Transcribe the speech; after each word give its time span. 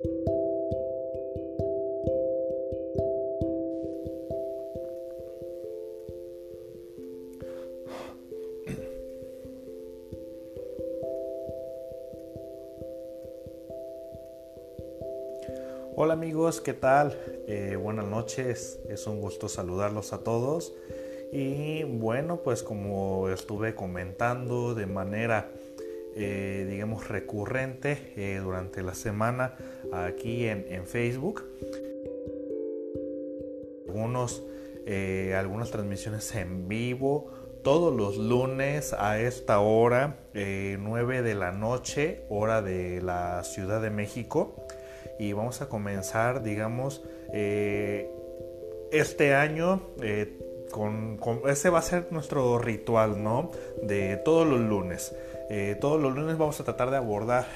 Hola 0.00 0.12
amigos, 16.12 16.60
¿qué 16.60 16.74
tal? 16.74 17.18
Eh, 17.48 17.74
buenas 17.74 18.06
noches, 18.06 18.78
es 18.88 19.08
un 19.08 19.20
gusto 19.20 19.48
saludarlos 19.48 20.12
a 20.12 20.22
todos. 20.22 20.74
Y 21.32 21.82
bueno, 21.82 22.42
pues 22.44 22.62
como 22.62 23.28
estuve 23.30 23.74
comentando 23.74 24.76
de 24.76 24.86
manera, 24.86 25.50
eh, 26.18 26.66
digamos, 26.68 27.08
recurrente 27.08 28.12
eh, 28.16 28.40
durante 28.42 28.82
la 28.82 28.94
semana 28.94 29.54
aquí 29.92 30.46
en, 30.46 30.86
Facebook, 30.86 31.44
algunos, 33.86 34.42
algunas 35.36 35.70
transmisiones 35.70 36.34
en 36.34 36.68
vivo, 36.68 37.30
todos 37.62 37.94
los 37.94 38.16
lunes 38.16 38.92
a 38.92 39.20
esta 39.20 39.60
hora, 39.60 40.18
9 40.34 41.22
de 41.22 41.34
la 41.34 41.52
noche, 41.52 42.24
hora 42.28 42.62
de 42.62 43.00
la 43.00 43.42
Ciudad 43.44 43.80
de 43.80 43.90
México 43.90 44.66
y 45.18 45.32
vamos 45.32 45.60
a 45.60 45.68
comenzar, 45.68 46.42
digamos, 46.42 47.02
eh, 47.32 48.10
este 48.92 49.34
año 49.34 49.82
eh, 50.00 50.38
con, 50.70 51.18
ese 51.46 51.70
va 51.70 51.80
a 51.80 51.82
ser 51.82 52.06
nuestro 52.10 52.58
ritual, 52.58 53.22
¿no? 53.22 53.50
De 53.82 54.16
todos 54.16 54.46
los 54.46 54.60
lunes. 54.60 55.14
Eh, 55.50 55.76
todos 55.80 56.00
los 56.00 56.14
lunes 56.14 56.36
vamos 56.38 56.60
a 56.60 56.64
tratar 56.64 56.90
de 56.90 56.96
abordar 56.96 57.46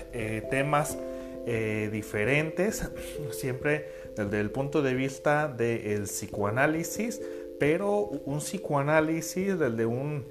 temas 0.50 0.98
diferentes, 1.45 2.88
siempre 3.33 3.88
desde 4.16 4.38
el 4.41 4.50
punto 4.50 4.80
de 4.80 4.95
vista 4.95 5.48
del 5.48 6.05
psicoanálisis, 6.05 7.20
pero 7.58 8.03
un 8.25 8.39
psicoanálisis 8.39 9.58
desde 9.58 9.84
un 9.86 10.25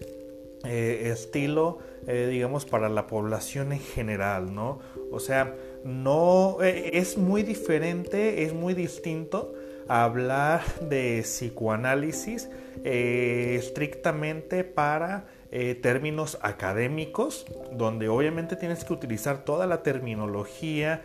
estilo, 0.63 1.79
digamos, 2.05 2.65
para 2.65 2.87
la 2.87 3.07
población 3.07 3.73
en 3.73 3.79
general, 3.79 4.53
¿no? 4.53 4.79
O 5.11 5.19
sea, 5.19 5.53
no 5.83 6.57
eh, 6.61 6.91
es 6.93 7.17
muy 7.17 7.43
diferente, 7.43 8.43
es 8.43 8.53
muy 8.53 8.73
distinto 8.73 9.53
hablar 9.87 10.63
de 10.79 11.21
psicoanálisis 11.23 12.49
eh, 12.83 13.55
estrictamente 13.59 14.63
para 14.63 15.25
eh, 15.51 15.75
términos 15.75 16.37
académicos, 16.41 17.45
donde 17.71 18.09
obviamente 18.09 18.55
tienes 18.55 18.83
que 18.83 18.93
utilizar 18.93 19.43
toda 19.43 19.67
la 19.67 19.83
terminología, 19.83 21.01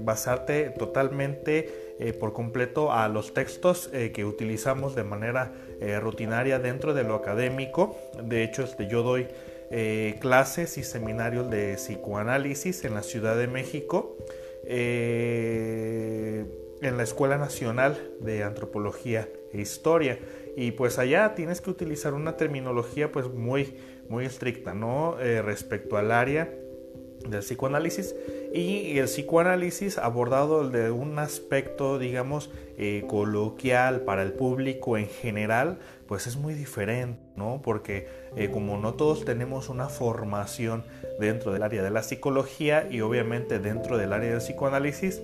basarte 0.00 0.70
totalmente 0.70 1.92
por 2.18 2.32
completo 2.32 2.92
a 2.92 3.08
los 3.08 3.34
textos 3.34 3.88
que 3.88 4.24
utilizamos 4.24 4.96
de 4.96 5.04
manera 5.04 5.52
rutinaria 6.00 6.58
dentro 6.58 6.94
de 6.94 7.04
lo 7.04 7.14
académico. 7.14 7.96
De 8.20 8.42
hecho, 8.42 8.64
este, 8.64 8.88
yo 8.88 9.02
doy 9.04 9.28
eh, 9.74 10.18
clases 10.20 10.76
y 10.76 10.84
seminarios 10.84 11.48
de 11.48 11.76
psicoanálisis 11.76 12.84
en 12.84 12.92
la 12.92 13.02
Ciudad 13.02 13.38
de 13.38 13.46
México, 13.46 14.18
eh, 14.66 16.44
en 16.82 16.98
la 16.98 17.02
Escuela 17.02 17.38
Nacional 17.38 17.96
de 18.20 18.42
Antropología 18.42 19.30
e 19.50 19.62
Historia. 19.62 20.18
Y 20.56 20.72
pues 20.72 20.98
allá 20.98 21.34
tienes 21.34 21.60
que 21.60 21.70
utilizar 21.70 22.14
una 22.14 22.36
terminología 22.36 23.10
pues 23.10 23.28
muy, 23.28 23.76
muy 24.08 24.24
estricta, 24.24 24.74
¿no? 24.74 25.18
Eh, 25.20 25.42
respecto 25.42 25.96
al 25.96 26.10
área 26.12 26.52
del 27.28 27.40
psicoanálisis 27.40 28.16
y 28.52 28.98
el 28.98 29.04
psicoanálisis 29.04 29.96
abordado 29.96 30.68
de 30.68 30.90
un 30.90 31.20
aspecto 31.20 32.00
digamos 32.00 32.50
coloquial 33.06 34.00
para 34.00 34.22
el 34.22 34.32
público 34.32 34.98
en 34.98 35.06
general 35.06 35.78
pues 36.12 36.26
es 36.26 36.36
muy 36.36 36.52
diferente, 36.52 37.18
¿no? 37.36 37.62
Porque 37.64 38.06
eh, 38.36 38.50
como 38.50 38.76
no 38.76 38.92
todos 38.92 39.24
tenemos 39.24 39.70
una 39.70 39.88
formación 39.88 40.84
dentro 41.18 41.54
del 41.54 41.62
área 41.62 41.82
de 41.82 41.88
la 41.88 42.02
psicología 42.02 42.86
y 42.90 43.00
obviamente 43.00 43.58
dentro 43.58 43.96
del 43.96 44.12
área 44.12 44.28
del 44.28 44.40
psicoanálisis, 44.40 45.22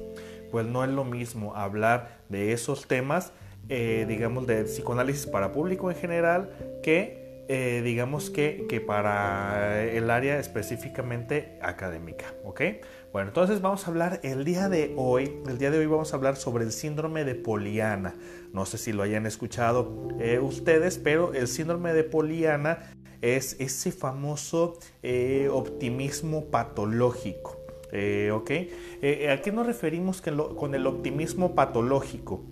pues 0.51 0.65
no 0.65 0.85
es 0.85 0.89
lo 0.89 1.05
mismo 1.05 1.55
hablar 1.55 2.21
de 2.31 2.55
esos 2.55 2.87
temas, 2.89 3.33
eh, 3.69 4.07
digamos, 4.09 4.47
de 4.47 4.65
psicoanálisis 4.65 5.27
para 5.27 5.53
público 5.53 5.91
en 5.91 5.97
general, 5.97 6.51
que 6.83 7.29
eh, 7.51 7.81
digamos 7.83 8.29
que, 8.29 8.67
que, 8.69 8.83
para 8.83 9.83
el 9.83 10.11
área 10.11 10.39
específicamente 10.39 11.59
académica, 11.63 12.35
¿ok? 12.45 12.61
Bueno, 13.11 13.29
entonces 13.29 13.63
vamos 13.63 13.87
a 13.87 13.91
hablar 13.91 14.21
el 14.23 14.45
día 14.45 14.69
de 14.69 14.93
hoy, 14.99 15.33
el 15.49 15.57
día 15.57 15.71
de 15.71 15.79
hoy 15.79 15.87
vamos 15.87 16.13
a 16.13 16.17
hablar 16.17 16.37
sobre 16.37 16.65
el 16.65 16.73
síndrome 16.73 17.25
de 17.25 17.35
Poliana. 17.35 18.15
No 18.53 18.67
sé 18.67 18.77
si 18.77 18.93
lo 18.93 19.03
hayan 19.03 19.25
escuchado 19.25 20.09
eh, 20.21 20.39
ustedes, 20.39 20.99
pero 20.99 21.33
el 21.33 21.49
síndrome 21.49 21.95
de 21.95 22.05
Poliana 22.05 22.93
es 23.23 23.57
ese 23.59 23.93
famoso 23.93 24.79
eh, 25.03 25.49
optimismo 25.51 26.51
patológico. 26.51 27.57
¿ok? 28.33 28.51
¿A 29.31 29.41
qué 29.41 29.51
nos 29.55 29.67
referimos 29.67 30.21
con 30.21 30.75
el 30.75 30.87
optimismo 30.87 31.55
patológico? 31.55 32.45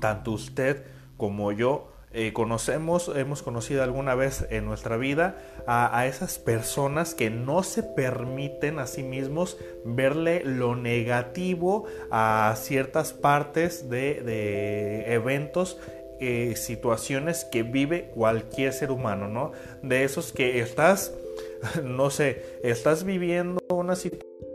Tanto 0.00 0.32
usted 0.32 0.84
como 1.16 1.52
yo 1.52 1.88
eh, 2.18 2.32
conocemos, 2.32 3.12
hemos 3.14 3.42
conocido 3.42 3.82
alguna 3.82 4.14
vez 4.14 4.46
en 4.48 4.64
nuestra 4.64 4.96
vida 4.96 5.36
a, 5.66 6.06
esas 6.06 6.38
personas 6.38 7.14
que 7.14 7.28
no 7.28 7.62
se 7.62 7.82
permiten 7.82 8.78
a 8.78 8.86
sí 8.86 9.02
mismos 9.02 9.58
verle 9.84 10.42
lo 10.42 10.76
negativo 10.76 11.84
a 12.10 12.54
ciertas 12.56 13.12
partes 13.12 13.90
de, 13.90 15.12
eventos 15.12 15.78
eh, 16.18 16.54
situaciones 16.56 17.44
que 17.44 17.62
vive 17.64 18.08
cualquier 18.14 18.72
ser 18.72 18.92
humano, 18.92 19.28
¿no? 19.28 19.52
De 19.82 20.04
esos 20.04 20.32
que 20.32 20.60
estás, 20.60 21.12
no 21.84 22.08
sé, 22.08 22.60
estás 22.62 23.04
viviendo 23.04 23.60
una 23.68 23.94
situación 23.94 24.45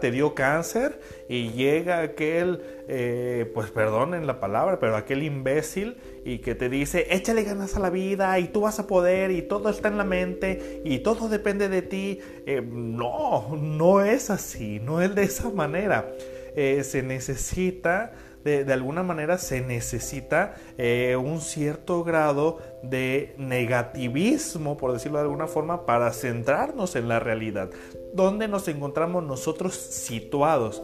te 0.00 0.10
dio 0.10 0.34
cáncer 0.34 1.00
y 1.28 1.50
llega 1.50 2.00
aquel, 2.00 2.62
eh, 2.88 3.50
pues 3.54 3.70
perdonen 3.70 4.26
la 4.26 4.40
palabra, 4.40 4.78
pero 4.78 4.96
aquel 4.96 5.22
imbécil 5.22 5.96
y 6.24 6.38
que 6.38 6.54
te 6.54 6.68
dice, 6.68 7.06
échale 7.10 7.44
ganas 7.44 7.76
a 7.76 7.80
la 7.80 7.90
vida 7.90 8.38
y 8.38 8.48
tú 8.48 8.62
vas 8.62 8.78
a 8.78 8.86
poder 8.86 9.30
y 9.30 9.42
todo 9.42 9.70
está 9.70 9.88
en 9.88 9.98
la 9.98 10.04
mente 10.04 10.82
y 10.84 10.98
todo 11.00 11.28
depende 11.28 11.68
de 11.68 11.82
ti. 11.82 12.20
Eh, 12.46 12.62
no, 12.62 13.56
no 13.56 14.02
es 14.02 14.30
así, 14.30 14.80
no 14.80 15.00
es 15.00 15.14
de 15.14 15.24
esa 15.24 15.50
manera. 15.50 16.08
Eh, 16.56 16.82
se 16.84 17.02
necesita 17.02 18.12
de, 18.44 18.72
alguna 18.72 19.02
manera 19.02 19.38
se 19.38 19.60
necesita 19.60 20.54
eh, 20.76 21.16
un 21.16 21.40
cierto 21.40 22.04
grado 22.04 22.58
de 22.82 23.34
negativismo, 23.36 24.76
por 24.76 24.92
decirlo 24.92 25.18
de 25.18 25.24
alguna 25.24 25.46
forma, 25.46 25.84
para 25.86 26.12
centrarnos 26.12 26.96
en 26.96 27.08
la 27.08 27.20
realidad. 27.20 27.70
¿Dónde 28.12 28.48
nos 28.48 28.68
encontramos 28.68 29.24
nosotros 29.24 29.74
situados? 29.74 30.82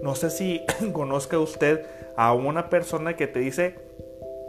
No 0.00 0.14
sé 0.14 0.30
si 0.30 0.60
conozca 0.92 1.38
usted 1.38 1.86
a 2.16 2.32
una 2.32 2.68
persona 2.70 3.16
que 3.16 3.26
te 3.26 3.40
dice 3.40 3.74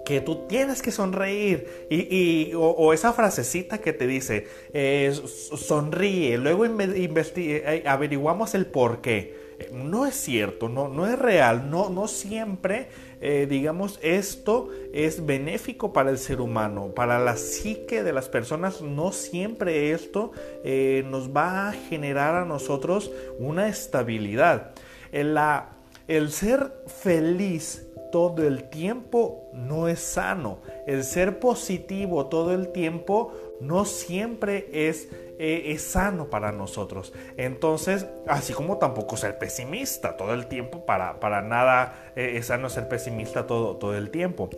que 0.06 0.22
tú 0.22 0.48
tienes 0.48 0.82
que 0.82 0.92
sonreír 0.92 1.88
y, 1.90 2.54
o, 2.56 2.94
esa 2.94 3.12
frasecita 3.12 3.80
que 3.80 3.92
te 3.92 4.08
dice 4.08 4.48
eh, 4.72 5.14
sonríe, 5.14 6.38
luego 6.38 6.66
eh, 6.66 7.84
averiguamos 7.86 8.56
el 8.56 8.68
por 8.68 9.02
qué 9.02 9.47
no 9.72 10.06
es 10.06 10.16
cierto, 10.16 10.70
no, 10.70 10.88
no 10.88 11.08
es 11.08 11.18
real, 11.18 11.70
no, 11.70 11.90
no 11.90 12.08
siempre, 12.08 12.90
eh, 13.22 13.48
digamos, 13.50 14.00
esto 14.02 14.70
es 14.94 15.26
benéfico 15.26 15.94
para 15.94 16.10
el 16.10 16.18
ser 16.18 16.42
humano, 16.42 16.92
para 16.96 17.20
la 17.20 17.38
psique 17.38 18.04
de 18.04 18.14
las 18.14 18.30
personas, 18.30 18.82
no 18.82 19.12
siempre 19.12 19.92
esto 19.92 20.32
eh, 20.64 21.04
nos 21.10 21.36
va 21.36 21.70
a 21.70 21.74
generar 21.74 22.36
a 22.36 22.46
nosotros 22.46 23.12
una 23.40 23.68
estabilidad. 23.68 24.72
La, 25.12 25.70
el 26.08 26.32
ser 26.32 26.72
feliz 26.86 27.88
todo 28.12 28.48
el 28.48 28.70
tiempo 28.70 29.50
no 29.54 29.88
es 29.88 30.00
sano. 30.00 30.60
El 30.86 31.04
ser 31.04 31.40
positivo 31.40 32.28
todo 32.28 32.54
el 32.54 32.70
tiempo 32.72 33.34
no 33.60 33.86
siempre 33.86 34.70
es 34.72 35.10
eh, 35.40 35.72
es 35.74 35.84
sano 35.84 36.30
para 36.30 36.52
nosotros. 36.52 37.14
Entonces, 37.38 38.08
así 38.28 38.54
como 38.54 38.78
tampoco 38.78 39.18
ser 39.18 39.38
pesimista 39.38 40.18
todo 40.18 40.34
el 40.34 40.48
tiempo, 40.48 40.86
para, 40.86 41.20
para 41.20 41.42
nada 41.42 42.12
eh, 42.16 42.34
es 42.38 42.48
sano 42.48 42.70
ser 42.70 42.88
pesimista 42.88 43.46
todo, 43.46 43.78
todo 43.78 43.96
el 43.96 44.10
tiempo. 44.10 44.50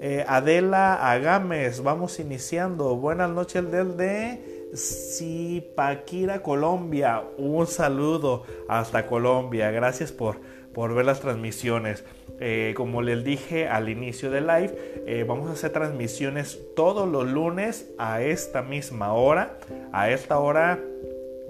Eh, 0.00 0.24
Adela 0.28 1.10
Agames, 1.10 1.82
vamos 1.82 2.18
iniciando. 2.20 2.96
Buenas 2.96 3.30
noches 3.30 3.70
del 3.70 3.96
de 3.96 4.68
Zipaquira, 4.74 6.42
Colombia. 6.42 7.22
Un 7.38 7.66
saludo 7.66 8.44
hasta 8.68 9.06
Colombia. 9.06 9.70
Gracias 9.70 10.12
por, 10.12 10.38
por 10.74 10.94
ver 10.94 11.06
las 11.06 11.20
transmisiones. 11.20 12.04
Eh, 12.38 12.74
como 12.76 13.00
les 13.02 13.24
dije 13.24 13.66
al 13.66 13.88
inicio 13.88 14.30
del 14.30 14.46
live, 14.46 14.74
eh, 15.06 15.24
vamos 15.26 15.48
a 15.48 15.52
hacer 15.52 15.72
transmisiones 15.72 16.60
todos 16.74 17.08
los 17.08 17.26
lunes 17.26 17.90
a 17.98 18.22
esta 18.22 18.62
misma 18.62 19.12
hora. 19.12 19.58
A 19.92 20.10
esta 20.10 20.38
hora 20.38 20.78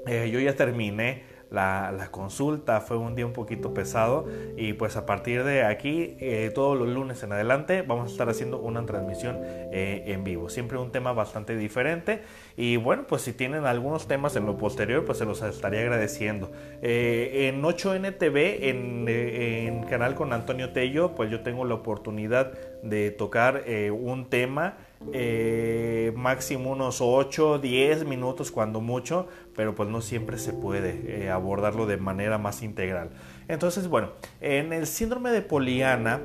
eh, 0.07 0.31
yo 0.31 0.39
ya 0.39 0.55
terminé 0.55 1.25
la, 1.57 2.09
consulta, 2.11 2.81
fue 2.81 2.97
un 2.99 3.15
día 3.15 3.27
un 3.27 3.33
poquito 3.33 3.73
pesado 3.73 4.27
y 4.57 4.75
pues 4.75 4.97
a 4.97 5.07
partir 5.07 5.43
de 5.43 5.65
aquí, 5.65 6.17
eh, 6.21 6.51
todos 6.55 6.79
los 6.79 6.89
lunes 6.89 7.23
en 7.23 7.33
adelante, 7.33 7.83
vamos 7.83 8.09
a 8.09 8.13
estar 8.13 8.29
haciendo 8.29 8.59
una 8.59 8.85
transmisión 8.85 9.39
eh, 9.43 10.05
en 10.07 10.23
vivo. 10.23 10.49
Siempre 10.49 10.79
un 10.79 10.93
tema 10.93 11.13
bastante 11.13 11.57
diferente 11.57 12.23
y 12.57 12.77
bueno, 12.77 13.07
pues 13.07 13.23
si 13.23 13.33
tienen 13.33 13.65
algunos 13.65 14.07
temas 14.07 14.37
en 14.37 14.47
lo 14.47 14.57
posterior, 14.59 15.05
pues 15.05 15.19
se 15.19 15.25
los 15.25 15.43
estaría 15.43 15.81
agradeciendo. 15.81 16.53
Eh, 16.83 17.49
en 17.49 17.63
8NTV, 17.63 18.59
en, 18.63 19.09
en 19.09 19.83
canal 19.85 20.15
con 20.15 20.33
Antonio 20.33 20.73
Tello, 20.73 21.15
pues 21.15 21.31
yo 21.31 21.41
tengo 21.41 21.65
la 21.65 21.75
oportunidad 21.75 22.53
de 22.83 23.11
tocar 23.11 23.65
un 23.91 24.29
tema 24.29 24.77
eh, 25.13 26.13
máximo 26.17 26.71
unos 26.71 27.01
8, 27.01 27.59
10 27.59 28.05
minutos 28.05 28.51
cuando 28.51 28.81
mucho, 28.81 29.29
pero 29.55 29.75
pues 29.75 29.89
no 29.89 30.01
siempre 30.01 30.39
se 30.39 30.53
puede 30.53 31.25
eh, 31.25 31.31
abordarlo 31.31 31.87
de 31.87 31.97
manera 31.97 32.39
más 32.39 32.63
integral. 32.63 33.11
Entonces, 33.49 33.89
bueno, 33.89 34.11
en 34.41 34.73
el 34.73 34.87
síndrome 34.87 35.31
de 35.31 35.43
Poliana, 35.43 36.23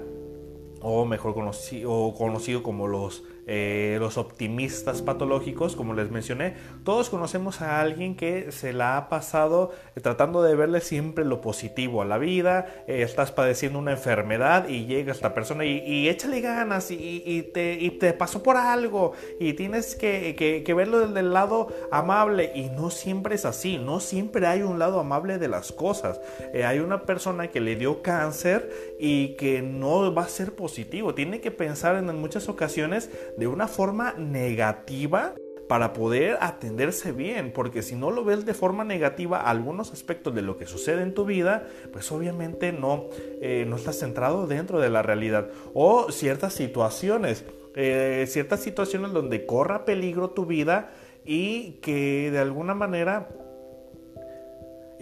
o 0.81 1.05
mejor 1.05 1.33
conocido, 1.33 1.91
o 1.91 2.15
conocido 2.15 2.63
como 2.63 2.87
los 2.87 3.23
eh, 3.53 3.97
los 3.99 4.17
optimistas 4.17 5.01
patológicos, 5.01 5.75
como 5.75 5.93
les 5.93 6.09
mencioné, 6.09 6.53
todos 6.85 7.09
conocemos 7.09 7.59
a 7.59 7.81
alguien 7.81 8.15
que 8.15 8.49
se 8.53 8.71
la 8.71 8.95
ha 8.95 9.09
pasado 9.09 9.73
eh, 9.93 9.99
tratando 9.99 10.41
de 10.41 10.55
verle 10.55 10.79
siempre 10.79 11.25
lo 11.25 11.41
positivo 11.41 12.01
a 12.01 12.05
la 12.05 12.17
vida, 12.17 12.85
eh, 12.87 13.01
estás 13.01 13.33
padeciendo 13.33 13.77
una 13.77 13.91
enfermedad 13.91 14.69
y 14.69 14.85
llega 14.85 15.11
esta 15.11 15.33
persona 15.33 15.65
y, 15.65 16.07
échale 16.07 16.39
ganas 16.39 16.91
y, 16.91 17.51
te, 17.53 17.91
te, 17.99 18.13
pasó 18.13 18.41
por 18.41 18.55
algo 18.55 19.11
y 19.37 19.51
tienes 19.51 19.95
que, 19.95 20.63
verlo 20.73 21.05
desde 21.05 21.19
el 21.19 21.33
lado 21.33 21.67
amable 21.91 22.53
y 22.55 22.69
no 22.69 22.89
siempre 22.89 23.35
es 23.35 23.43
así, 23.43 23.77
no 23.77 23.99
siempre 23.99 24.47
hay 24.47 24.61
un 24.61 24.79
lado 24.79 24.97
amable 24.97 25.39
de 25.39 25.49
las 25.49 25.73
cosas. 25.73 26.21
hay 26.53 26.79
una 26.79 27.03
persona 27.03 27.49
que 27.49 27.59
le 27.59 27.75
dio 27.75 28.01
cáncer 28.01 28.95
y 28.97 29.35
que 29.35 29.61
no 29.61 30.13
va 30.13 30.21
a 30.21 30.29
ser 30.29 30.53
positivo, 30.55 31.13
tiene 31.13 31.41
que 31.41 31.51
pensar 31.51 31.97
en 31.97 32.15
muchas 32.15 32.47
ocasiones 32.47 33.09
de 33.41 33.47
una 33.47 33.67
forma 33.67 34.13
negativa 34.19 35.33
para 35.67 35.93
poder 35.93 36.37
atenderse 36.41 37.11
bien, 37.11 37.51
porque 37.51 37.81
si 37.81 37.95
no 37.95 38.11
lo 38.11 38.23
ves 38.23 38.45
de 38.45 38.53
forma 38.53 38.83
negativa 38.83 39.41
algunos 39.41 39.91
aspectos 39.91 40.35
de 40.35 40.43
lo 40.43 40.57
que 40.57 40.67
sucede 40.67 41.01
en 41.01 41.15
tu 41.15 41.25
vida, 41.25 41.67
pues 41.91 42.11
obviamente 42.11 42.71
no, 42.71 43.07
eh, 43.41 43.65
no 43.67 43.77
estás 43.77 43.97
centrado 43.97 44.45
dentro 44.45 44.79
de 44.79 44.91
la 44.91 45.01
realidad. 45.01 45.49
O 45.73 46.11
ciertas 46.11 46.53
situaciones, 46.53 47.43
eh, 47.73 48.25
ciertas 48.27 48.59
situaciones 48.59 49.11
donde 49.11 49.47
corra 49.47 49.85
peligro 49.85 50.29
tu 50.29 50.45
vida 50.45 50.91
y 51.25 51.79
que 51.81 52.29
de 52.29 52.37
alguna 52.37 52.75
manera 52.75 53.27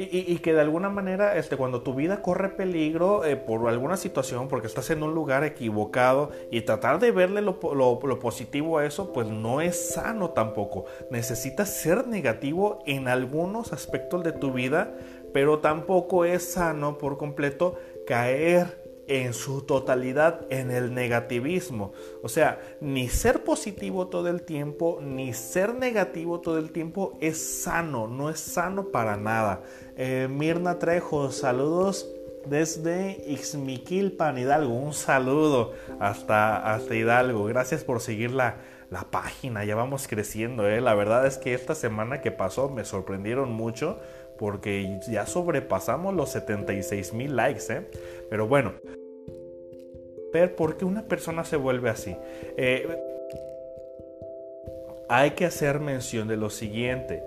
y, 0.02 0.38
que 0.38 0.54
de 0.54 0.62
alguna 0.62 0.90
manera, 0.90 1.36
este, 1.36 1.58
cuando 1.58 1.82
tu 1.82 1.94
vida 1.94 2.22
corre 2.22 2.48
peligro 2.48 3.26
eh, 3.26 3.36
por 3.36 3.68
alguna 3.68 3.98
situación, 3.98 4.48
porque 4.48 4.68
estás 4.68 4.90
en 4.92 5.04
un 5.04 5.14
lugar 5.14 5.44
equivocado 5.44 6.32
y 6.52 6.62
tratar 6.62 7.00
de 7.00 7.12
verle 7.12 7.42
lo, 7.42 7.60
positivo 7.60 8.78
a 8.78 8.86
eso, 8.86 9.12
pues 9.12 9.28
no 9.28 9.60
es 9.60 9.94
sano 9.94 10.30
tampoco. 10.30 10.86
Necesitas 11.12 11.70
ser 11.70 12.08
negativo 12.08 12.80
en 12.86 13.10
algunos 13.10 13.74
aspectos 13.74 14.24
de 14.24 14.32
tu 14.32 14.54
vida, 14.54 14.96
pero 15.34 15.60
tampoco 15.60 16.24
es 16.24 16.54
sano 16.54 16.98
por 16.98 17.18
completo 17.18 17.76
caer 18.08 18.89
en 19.10 19.34
su 19.34 19.64
totalidad 19.64 20.46
en 20.52 20.70
el 20.70 20.94
negativismo. 20.94 21.94
O 22.22 22.30
sea, 22.30 22.60
ni 22.80 23.10
ser 23.10 23.44
positivo 23.44 24.08
todo 24.08 24.30
el 24.30 24.44
tiempo, 24.44 25.00
ni 25.02 25.34
ser 25.34 25.74
negativo 25.74 26.40
todo 26.40 26.60
el 26.60 26.72
tiempo 26.72 27.18
es 27.20 27.64
sano, 27.64 28.08
no 28.08 28.30
es 28.30 28.40
sano 28.40 28.90
para 28.90 29.18
nada. 29.18 29.64
Eh, 29.98 30.28
Mirna 30.30 30.78
Trejo, 30.78 31.32
saludos 31.32 32.08
desde 32.46 33.24
Ixmiquilpan, 33.28 34.38
Hidalgo. 34.38 34.74
Un 34.74 34.94
saludo 34.94 35.74
hasta, 36.00 36.72
hasta 36.72 36.96
Hidalgo. 36.96 37.46
Gracias 37.46 37.84
por 37.84 38.02
seguir 38.02 38.32
la, 38.32 38.58
la 38.92 39.02
página. 39.10 39.66
Ya 39.66 39.76
vamos 39.76 40.08
creciendo. 40.08 40.68
¿eh? 40.70 40.82
La 40.82 40.94
verdad 40.94 41.26
es 41.26 41.40
que 41.40 41.56
esta 41.56 41.74
semana 41.74 42.22
que 42.22 42.32
pasó 42.32 42.70
me 42.70 42.86
sorprendieron 42.86 43.52
mucho 43.52 44.00
porque 44.40 45.00
ya 45.12 45.26
sobrepasamos 45.26 46.16
los 46.16 46.30
76 46.32 47.14
mil 47.14 47.36
likes. 47.36 47.66
¿eh? 47.70 47.86
Pero 48.30 48.48
bueno, 48.48 48.74
ver 50.32 50.56
por 50.56 50.78
qué 50.78 50.86
una 50.86 51.04
persona 51.04 51.44
se 51.44 51.58
vuelve 51.58 51.90
así. 51.90 52.16
Eh, 52.56 52.88
hay 55.10 55.32
que 55.32 55.46
hacer 55.46 55.82
mención 55.82 56.30
de 56.30 56.38
lo 56.38 56.50
siguiente. 56.50 57.22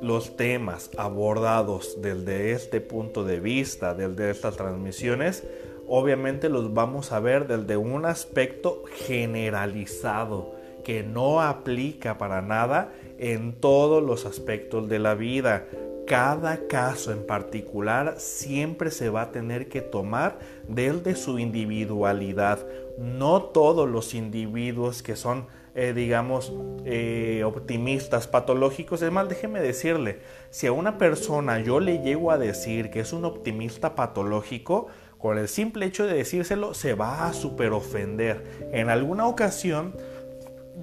Los 0.00 0.36
temas 0.36 0.90
abordados 0.96 2.00
desde 2.00 2.52
este 2.52 2.80
punto 2.80 3.24
de 3.24 3.40
vista, 3.40 3.94
desde 3.94 4.30
estas 4.30 4.56
transmisiones, 4.56 5.44
obviamente 5.86 6.48
los 6.48 6.72
vamos 6.72 7.12
a 7.12 7.20
ver 7.20 7.46
desde 7.46 7.76
un 7.76 8.06
aspecto 8.06 8.84
generalizado 9.06 10.54
que 10.82 11.02
no 11.02 11.42
aplica 11.42 12.16
para 12.18 12.42
nada 12.42 12.92
en 13.18 13.54
todos 13.54 14.02
los 14.02 14.26
aspectos 14.26 14.88
de 14.88 14.98
la 14.98 15.14
vida 15.14 15.66
cada 16.06 16.66
caso 16.66 17.12
en 17.12 17.26
particular 17.26 18.16
siempre 18.18 18.90
se 18.90 19.08
va 19.08 19.22
a 19.22 19.32
tener 19.32 19.68
que 19.68 19.80
tomar 19.80 20.38
desde 20.68 21.16
su 21.16 21.38
individualidad. 21.38 22.66
No 22.98 23.42
todos 23.42 23.88
los 23.88 24.14
individuos 24.14 25.02
que 25.02 25.16
son, 25.16 25.46
eh, 25.74 25.92
digamos, 25.94 26.52
eh, 26.84 27.42
optimistas, 27.44 28.26
patológicos. 28.26 29.02
Es 29.02 29.10
más, 29.10 29.28
déjeme 29.28 29.60
decirle, 29.60 30.20
si 30.50 30.66
a 30.66 30.72
una 30.72 30.98
persona 30.98 31.60
yo 31.60 31.80
le 31.80 31.98
llego 31.98 32.30
a 32.30 32.38
decir 32.38 32.90
que 32.90 33.00
es 33.00 33.12
un 33.12 33.24
optimista 33.24 33.94
patológico, 33.94 34.88
con 35.18 35.38
el 35.38 35.48
simple 35.48 35.86
hecho 35.86 36.06
de 36.06 36.14
decírselo 36.14 36.74
se 36.74 36.94
va 36.94 37.26
a 37.26 37.32
super 37.32 37.72
ofender. 37.72 38.68
En 38.72 38.90
alguna 38.90 39.26
ocasión 39.26 39.94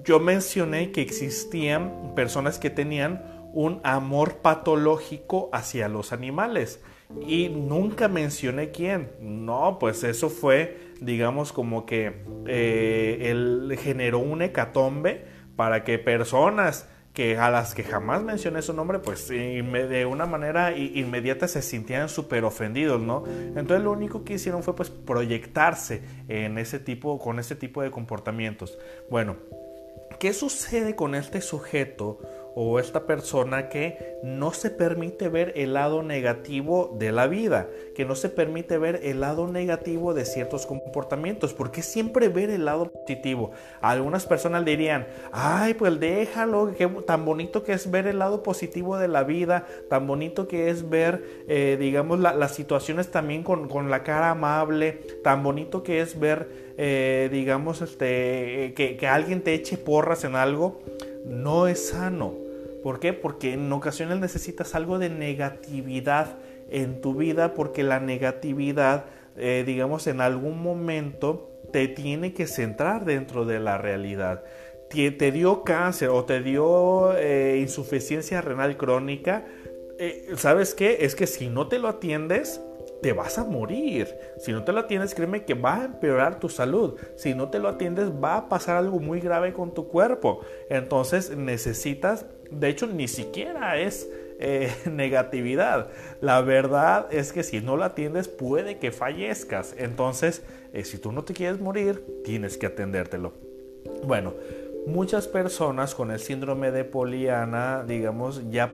yo 0.04 0.20
mencioné 0.20 0.92
que 0.92 1.02
existían 1.02 2.14
personas 2.16 2.58
que 2.58 2.72
tenían 2.72 3.41
un 3.54 3.82
amor 3.84 4.38
patológico 4.38 5.50
hacia 5.54 5.88
los 5.90 6.14
animales. 6.14 6.82
Y 7.28 7.50
nunca 7.50 8.08
mencioné 8.08 8.72
quién. 8.72 9.12
No, 9.20 9.78
pues 9.80 10.04
eso 10.04 10.30
fue, 10.30 10.94
digamos, 11.02 11.52
como 11.52 11.86
que 11.86 12.24
eh, 12.48 13.28
él 13.30 13.78
generó 13.82 14.20
un 14.20 14.42
hecatombe 14.42 15.26
para 15.56 15.84
que 15.84 16.00
personas 16.00 16.88
que 17.14 17.38
a 17.38 17.50
las 17.50 17.76
que 17.76 17.84
jamás 17.84 18.24
mencioné 18.24 18.62
su 18.62 18.74
nombre, 18.74 19.00
pues 19.00 19.28
de 19.28 20.08
una 20.10 20.26
manera 20.26 20.76
inmediata 20.78 21.48
se 21.48 21.62
sintieran 21.62 22.08
súper 22.08 22.46
ofendidos, 22.46 23.02
¿no? 23.02 23.26
Entonces 23.28 23.84
lo 23.84 23.92
único 23.92 24.24
que 24.24 24.36
hicieron 24.36 24.64
fue 24.64 24.76
pues 24.76 24.90
proyectarse 24.90 26.04
en 26.30 26.58
ese 26.58 26.80
tipo, 26.80 27.20
con 27.20 27.38
ese 27.40 27.56
tipo 27.56 27.82
de 27.82 27.92
comportamientos. 27.92 28.78
Bueno, 29.10 29.36
¿qué 30.20 30.32
sucede 30.34 30.96
con 30.96 31.16
este 31.16 31.42
sujeto 31.42 32.20
o 32.56 32.80
esta 32.80 33.06
persona 33.06 33.70
que 33.70 34.18
no 34.24 34.52
se 34.52 34.70
permite 34.70 35.30
ver 35.30 35.54
el 35.56 35.74
lado 35.74 36.04
negativo 36.04 36.96
de 36.98 37.12
la 37.12 37.28
vida, 37.28 37.68
que 37.96 38.06
no 38.06 38.16
se 38.16 38.30
permite 38.30 38.78
ver 38.78 39.00
el 39.04 39.22
lado 39.22 39.48
negativo 39.48 40.14
de 40.14 40.26
ciertos 40.26 40.66
comportamientos, 40.66 41.54
porque 41.54 41.82
siempre 41.82 42.30
ver 42.30 42.50
el 42.50 42.66
lado 42.66 42.92
positivo. 42.92 43.52
Algunas 43.82 44.26
personas 44.26 44.66
dirían, 44.66 45.08
ay, 45.32 45.74
pues 45.74 46.00
déjalo, 46.00 46.74
que 46.78 46.88
tan 46.88 47.26
bonito 47.26 47.64
que 47.64 47.74
es 47.74 47.90
ver 47.90 48.08
el 48.08 48.20
lado 48.20 48.44
positivo 48.44 48.98
de 48.98 49.08
la 49.08 49.24
vida, 49.24 49.66
tan 49.90 50.08
bonito 50.08 50.48
que 50.48 50.70
es 50.70 50.90
ver, 50.90 51.24
eh, 51.48 51.78
digamos, 51.80 52.20
las 52.20 52.54
situaciones 52.54 53.12
también 53.12 53.44
con, 53.44 53.68
con, 53.68 53.90
la 53.90 54.04
cara 54.04 54.32
amable, 54.32 55.00
tan 55.24 55.44
bonito 55.44 55.84
que 55.84 56.02
es 56.02 56.20
ver, 56.20 56.74
eh, 56.78 57.30
digamos, 57.32 57.82
este, 57.82 58.74
que, 58.76 58.98
que 58.98 59.08
alguien 59.08 59.42
te 59.42 59.54
eche 59.54 59.78
porras 59.78 60.24
en 60.24 60.36
algo 60.36 60.82
no 61.26 61.68
es 61.68 61.90
sano. 61.90 62.36
¿Por 62.84 63.00
qué? 63.00 63.14
Porque 63.14 63.54
en 63.54 63.72
ocasiones 63.72 64.20
necesitas 64.20 64.74
algo 64.76 65.00
de 65.00 65.10
negatividad 65.10 66.38
en 66.70 67.02
tu 67.02 67.14
vida 67.14 67.54
porque 67.54 67.84
la 67.84 68.00
negatividad, 68.00 69.06
eh, 69.38 69.64
digamos, 69.66 70.08
en 70.08 70.22
algún 70.22 70.62
momento 70.64 71.52
te 71.72 71.88
tiene 71.88 72.34
que 72.34 72.48
centrar 72.48 73.06
dentro 73.06 73.46
de 73.46 73.60
la 73.60 73.78
realidad. 73.78 74.44
Te, 74.90 75.32
dio 75.32 75.64
cáncer 75.64 76.10
o 76.10 76.26
te 76.26 76.42
dio 76.42 77.16
eh, 77.16 77.60
insuficiencia 77.62 78.42
renal 78.42 78.76
crónica. 78.76 79.46
Eh, 79.98 80.34
¿Sabes 80.36 80.74
qué? 80.74 80.98
Es 81.02 81.16
que 81.16 81.28
si 81.28 81.48
no 81.48 81.68
te 81.68 81.80
lo 81.80 81.88
atiendes, 81.88 82.62
te 83.02 83.14
vas 83.14 83.38
a 83.38 83.44
morir. 83.44 84.16
Si 84.38 84.52
no 84.52 84.64
te 84.64 84.72
lo 84.72 84.80
atiendes, 84.80 85.16
créeme 85.16 85.44
que 85.44 85.54
va 85.54 85.82
a 85.82 85.86
empeorar 85.86 86.40
tu 86.40 86.50
salud. 86.50 86.98
Si 87.16 87.34
no 87.34 87.50
te 87.50 87.60
lo 87.60 87.70
atiendes, 87.70 88.10
va 88.12 88.38
a 88.38 88.50
pasar 88.50 88.78
algo 88.78 89.00
muy 89.00 89.20
grave 89.20 89.54
con 89.54 89.74
tu 89.74 89.88
cuerpo. 89.88 90.42
Entonces 90.70 91.36
necesitas, 91.36 92.26
de 92.50 92.70
hecho, 92.70 92.88
ni 92.88 93.08
siquiera 93.08 93.80
es 93.80 94.10
eh, 94.40 94.72
negatividad. 94.92 95.90
La 96.22 96.42
verdad 96.42 97.08
es 97.12 97.34
que 97.34 97.44
si 97.44 97.62
no 97.62 97.78
lo 97.78 97.84
atiendes, 97.84 98.28
puede 98.28 98.78
que 98.78 98.92
fallezcas. 98.92 99.76
Entonces, 99.78 100.44
eh, 100.74 100.84
si 100.84 100.98
tú 100.98 101.12
no 101.12 101.24
te 101.24 101.34
quieres 101.34 101.60
morir, 101.60 102.04
tienes 102.24 102.58
que 102.58 102.68
atendértelo. 102.68 103.34
Bueno, 104.06 104.34
muchas 104.86 105.28
personas 105.28 105.96
con 105.96 106.12
el 106.12 106.20
síndrome 106.20 106.72
de 106.72 106.84
Poliana, 106.84 107.84
digamos, 107.86 108.50
ya 108.52 108.74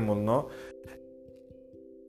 ¿no? 0.00 0.48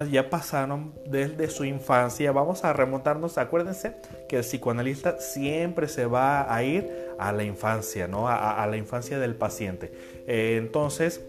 Ya 0.04 0.30
pasaron 0.30 0.94
desde 1.06 1.50
su 1.50 1.64
infancia. 1.64 2.32
Vamos 2.32 2.66
a 2.66 2.74
remontarnos, 2.74 3.38
acuérdense 3.38 3.96
que 4.28 4.38
el 4.38 4.44
psicoanalista 4.44 5.20
siempre 5.20 5.88
se 5.88 6.06
va 6.06 6.54
a 6.54 6.64
ir 6.64 7.06
a 7.18 7.32
la 7.32 7.44
infancia, 7.44 8.08
¿no? 8.08 8.28
A, 8.28 8.66
la 8.68 8.78
infancia 8.78 9.20
del 9.20 9.36
paciente. 9.36 9.94
Eh, 10.28 10.58
entonces, 10.58 11.24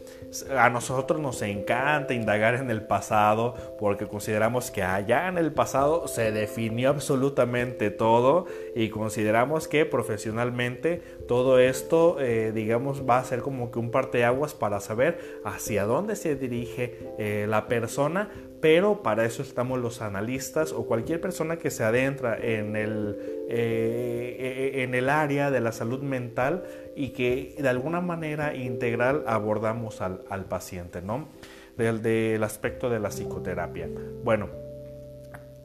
a 0.56 0.68
nosotros 0.68 1.20
nos 1.20 1.42
encanta 1.42 2.14
indagar 2.14 2.54
en 2.54 2.70
el 2.70 2.82
pasado 2.82 3.54
porque 3.78 4.06
consideramos 4.06 4.70
que 4.70 4.82
allá 4.82 5.28
en 5.28 5.38
el 5.38 5.52
pasado 5.52 6.08
se 6.08 6.32
definió 6.32 6.90
absolutamente 6.90 7.90
todo 7.90 8.46
y 8.74 8.88
consideramos 8.88 9.68
que 9.68 9.86
profesionalmente 9.86 11.02
todo 11.26 11.58
esto, 11.58 12.20
eh, 12.20 12.52
digamos, 12.54 13.08
va 13.08 13.18
a 13.18 13.24
ser 13.24 13.40
como 13.40 13.70
que 13.70 13.78
un 13.78 13.90
parteaguas 13.90 14.54
para 14.54 14.80
saber 14.80 15.40
hacia 15.44 15.84
dónde 15.84 16.16
se 16.16 16.36
dirige 16.36 16.98
eh, 17.18 17.46
la 17.48 17.66
persona 17.66 18.30
pero 18.60 19.02
para 19.02 19.24
eso 19.24 19.42
estamos 19.42 19.78
los 19.78 20.02
analistas 20.02 20.72
o 20.72 20.86
cualquier 20.86 21.20
persona 21.20 21.56
que 21.56 21.70
se 21.70 21.84
adentra 21.84 22.36
en 22.36 22.76
el, 22.76 23.16
eh, 23.48 24.82
en 24.82 24.94
el 24.94 25.08
área 25.08 25.50
de 25.50 25.60
la 25.60 25.72
salud 25.72 26.00
mental 26.00 26.64
y 26.94 27.10
que 27.10 27.54
de 27.58 27.68
alguna 27.68 28.00
manera 28.00 28.54
integral 28.54 29.24
abordamos 29.26 30.00
al, 30.00 30.44
paciente, 30.48 31.02
¿no? 31.02 31.28
Del, 31.76 32.02
del 32.02 32.42
aspecto 32.42 32.88
de 32.88 32.98
la 32.98 33.10
psicoterapia. 33.10 33.88
Bueno, 34.24 34.48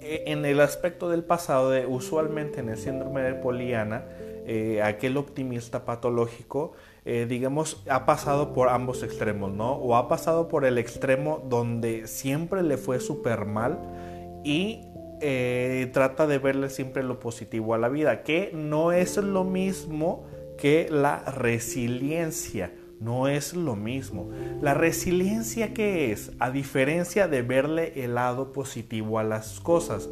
e, 0.01 0.23
en 0.27 0.45
el 0.45 0.59
aspecto 0.59 1.09
del 1.09 1.23
pasado, 1.23 1.69
de, 1.69 1.85
usualmente 1.85 2.59
en 2.59 2.69
el 2.69 2.77
síndrome 2.77 3.21
de 3.21 3.33
Poliana, 3.35 4.03
eh, 4.45 4.81
aquel 4.81 5.17
optimista 5.17 5.85
patológico, 5.85 6.73
eh, 7.05 7.25
digamos, 7.27 7.83
ha 7.89 8.05
pasado 8.05 8.53
por 8.53 8.69
ambos 8.69 9.03
extremos, 9.03 9.51
¿no? 9.51 9.73
O 9.73 9.95
ha 9.95 10.07
pasado 10.07 10.47
por 10.47 10.65
el 10.65 10.77
extremo 10.77 11.43
donde 11.47 12.07
siempre 12.07 12.63
le 12.63 12.77
fue 12.77 12.99
súper 12.99 13.45
mal 13.45 13.79
y 14.43 14.81
eh, 15.21 15.89
trata 15.93 16.25
de 16.25 16.39
verle 16.39 16.69
siempre 16.69 17.03
lo 17.03 17.19
positivo 17.19 17.75
a 17.75 17.77
la 17.77 17.89
vida, 17.89 18.23
que 18.23 18.51
no 18.53 18.91
es 18.91 19.17
lo 19.17 19.43
mismo 19.43 20.25
que 20.57 20.87
la 20.89 21.19
resiliencia. 21.19 22.73
No 22.99 23.27
es 23.27 23.55
lo 23.55 23.75
mismo. 23.75 24.29
La 24.61 24.75
resiliencia 24.75 25.73
que 25.73 26.11
es, 26.11 26.33
a 26.37 26.51
diferencia 26.51 27.27
de 27.27 27.41
verle 27.41 28.03
el 28.03 28.13
lado 28.13 28.53
positivo 28.53 29.17
a 29.17 29.23
las 29.23 29.59
cosas. 29.59 30.07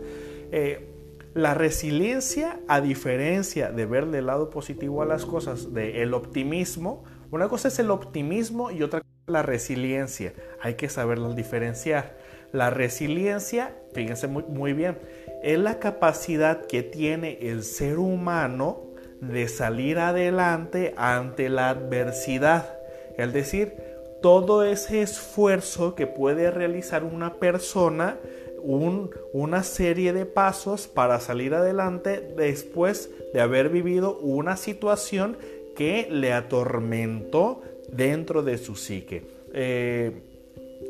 La 1.39 1.53
resiliencia, 1.53 2.59
a 2.67 2.81
diferencia 2.81 3.71
de 3.71 3.85
verle 3.85 4.17
el 4.17 4.25
lado 4.25 4.49
positivo 4.49 5.01
a 5.01 5.05
las 5.05 5.25
cosas, 5.25 5.73
de 5.73 6.01
el 6.01 6.13
optimismo, 6.13 7.05
una 7.31 7.47
cosa 7.47 7.69
es 7.69 7.79
el 7.79 7.91
optimismo 7.91 8.71
y 8.71 8.83
otra 8.83 8.99
cosa 8.99 9.13
es 9.25 9.31
la 9.31 9.41
resiliencia. 9.41 10.33
Hay 10.61 10.73
que 10.73 10.89
saberlo 10.89 11.33
diferenciar. 11.33 12.17
La 12.51 12.71
resiliencia, 12.71 13.73
fíjense 13.93 14.27
muy, 14.27 14.43
muy 14.49 14.73
bien, 14.73 14.99
es 15.41 15.57
la 15.57 15.79
capacidad 15.79 16.65
que 16.65 16.83
tiene 16.83 17.37
el 17.41 17.63
ser 17.63 17.99
humano 17.99 18.81
de 19.21 19.47
salir 19.47 19.97
adelante 19.97 20.93
ante 20.97 21.47
la 21.47 21.69
adversidad. 21.69 22.77
Es 23.17 23.31
decir, 23.31 23.75
todo 24.21 24.65
ese 24.65 25.01
esfuerzo 25.01 25.95
que 25.95 26.05
puede 26.05 26.51
realizar 26.51 27.05
una 27.05 27.35
persona 27.35 28.17
una 28.63 29.63
serie 29.63 30.13
de 30.13 30.25
pasos 30.25 30.87
para 30.87 31.19
salir 31.19 31.53
adelante 31.53 32.33
después 32.35 33.09
de 33.33 33.41
haber 33.41 33.69
vivido 33.69 34.17
una 34.19 34.57
situación 34.57 35.37
que 35.75 36.07
le 36.11 36.33
atormentó 36.33 37.61
dentro 37.91 38.43
de 38.43 38.57
su 38.57 38.75
psique. 38.75 39.23
Eh, 39.53 40.23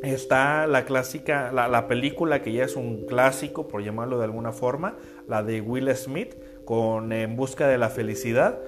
está 0.03 0.67
la 0.67 0.85
clásica, 0.85 1.51
la, 1.51 1.88
película 1.88 2.41
que 2.41 2.53
ya 2.53 2.63
es 2.63 2.75
un 2.75 3.05
clásico, 3.05 3.67
por 3.67 3.83
llamarlo 3.83 4.17
de 4.17 4.25
alguna 4.25 4.51
forma, 4.51 4.95
la 5.27 5.43
de 5.43 5.61
Will 5.61 5.93
Smith 5.95 6.35
con 6.65 7.11
En 7.11 7.35
Busca 7.35 7.67
de 7.67 7.77
la 7.77 7.89
Felicidad, 7.89 8.59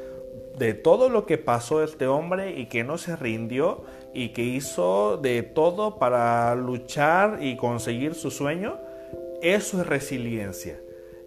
de 0.58 0.74
todo 0.74 1.10
lo 1.10 1.26
que 1.26 1.38
pasó 1.38 1.84
este 1.84 2.08
hombre 2.08 2.60
y 2.60 2.68
que 2.68 2.84
no 2.84 2.98
se 2.98 3.16
rindió 3.16 3.84
y 4.14 4.30
que 4.30 4.44
hizo 4.44 5.18
de 5.18 5.44
todo 5.44 5.98
para 5.98 6.54
luchar 6.56 7.40
y 7.42 7.56
conseguir 7.56 8.16
su 8.16 8.32
sueño 8.32 8.78
eso 9.42 9.82
es 9.82 9.88
resiliencia. 9.88 10.80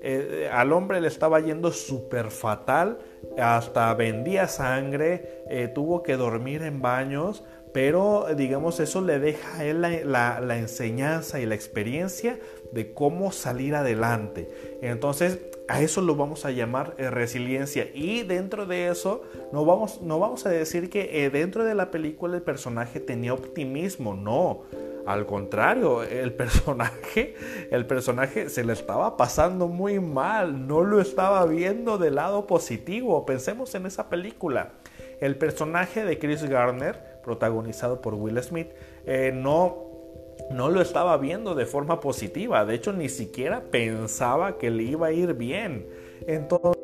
Eh, 0.06 0.50
al 0.52 0.70
hombre 0.74 1.00
le 1.00 1.08
estaba 1.08 1.40
yendo 1.40 1.72
súper 1.72 2.30
fatal, 2.30 2.98
hasta 3.38 3.94
vendía 3.94 4.48
sangre, 4.48 5.44
eh, 5.48 5.68
tuvo 5.74 6.02
que 6.02 6.18
dormir 6.18 6.60
en 6.60 6.82
baños, 6.82 7.42
pero 7.72 8.26
digamos 8.36 8.80
eso 8.80 9.00
le 9.00 9.18
deja 9.18 9.60
a 9.60 9.64
él 9.64 9.80
la, 9.80 10.58
enseñanza 10.58 11.40
y 11.40 11.46
la 11.46 11.54
experiencia 11.54 12.38
de 12.70 12.92
cómo 12.92 13.32
salir 13.32 13.74
adelante. 13.74 14.50
Entonces 14.82 15.38
a 15.68 15.80
eso 15.80 16.02
lo 16.02 16.14
vamos 16.16 16.44
a 16.44 16.50
llamar 16.50 16.94
eh, 16.98 17.08
resiliencia 17.08 17.88
y 17.94 18.24
dentro 18.24 18.66
de 18.66 18.88
eso 18.88 19.22
no 19.54 19.64
vamos, 19.64 20.02
no 20.02 20.18
vamos 20.18 20.44
a 20.44 20.50
decir 20.50 20.90
que 20.90 21.30
dentro 21.30 21.64
de 21.64 21.74
la 21.74 21.90
película 21.90 22.36
el 22.36 22.42
personaje 22.42 23.00
tenía 23.00 23.32
optimismo, 23.32 24.14
no 24.14 24.64
al 25.06 25.26
contrario, 25.26 26.02
el 26.02 26.32
personaje, 26.32 27.34
el 27.70 27.86
personaje 27.86 28.48
se 28.48 28.64
le 28.64 28.72
estaba 28.72 29.16
pasando 29.16 29.68
muy 29.68 30.00
mal, 30.00 30.66
no 30.66 30.82
lo 30.82 31.00
estaba 31.00 31.44
viendo 31.46 31.98
del 31.98 32.16
lado 32.16 32.46
positivo. 32.46 33.26
Pensemos 33.26 33.74
en 33.74 33.86
esa 33.86 34.08
película. 34.08 34.72
El 35.20 35.36
personaje 35.36 36.04
de 36.04 36.18
Chris 36.18 36.44
Garner, 36.44 37.20
protagonizado 37.22 38.00
por 38.00 38.14
Will 38.14 38.42
Smith, 38.42 38.68
eh, 39.06 39.32
no, 39.34 39.90
no 40.50 40.70
lo 40.70 40.80
estaba 40.80 41.16
viendo 41.18 41.54
de 41.54 41.66
forma 41.66 42.00
positiva. 42.00 42.64
De 42.64 42.74
hecho, 42.74 42.92
ni 42.92 43.08
siquiera 43.08 43.62
pensaba 43.70 44.58
que 44.58 44.70
le 44.70 44.84
iba 44.84 45.08
a 45.08 45.12
ir 45.12 45.34
bien. 45.34 45.86
Entonces, 46.26 46.82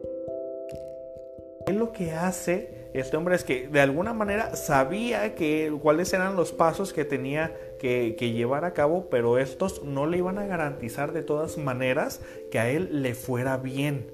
¿qué 1.67 1.73
lo 1.73 1.93
que 1.93 2.13
hace? 2.13 2.91
Este 2.93 3.17
hombre 3.17 3.37
es 3.37 3.45
que 3.45 3.69
de 3.69 3.81
alguna 3.81 4.13
manera 4.13 4.57
sabía 4.57 5.35
que, 5.35 5.73
cuáles 5.81 6.13
eran 6.13 6.35
los 6.35 6.53
pasos 6.53 6.93
que 6.93 7.05
tenía 7.05 7.55
que, 7.81 8.33
llevar 8.33 8.65
a 8.65 8.75
cabo, 8.75 9.09
pero 9.11 9.39
estos 9.39 9.83
no 9.83 10.07
le 10.07 10.19
iban 10.19 10.39
a 10.39 10.47
garantizar 10.47 11.13
de 11.13 11.23
todas 11.23 11.57
maneras 11.57 12.21
que 12.51 12.59
a 12.59 12.71
él 12.71 13.03
le 13.03 13.15
fuera 13.15 13.57
bien. 13.57 14.07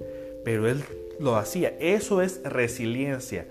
Pero 0.44 0.68
él 0.68 0.85
lo 1.18 1.37
hacía. 1.37 1.76
Eso 1.80 2.23
es 2.23 2.40
resiliencia. 2.44 3.49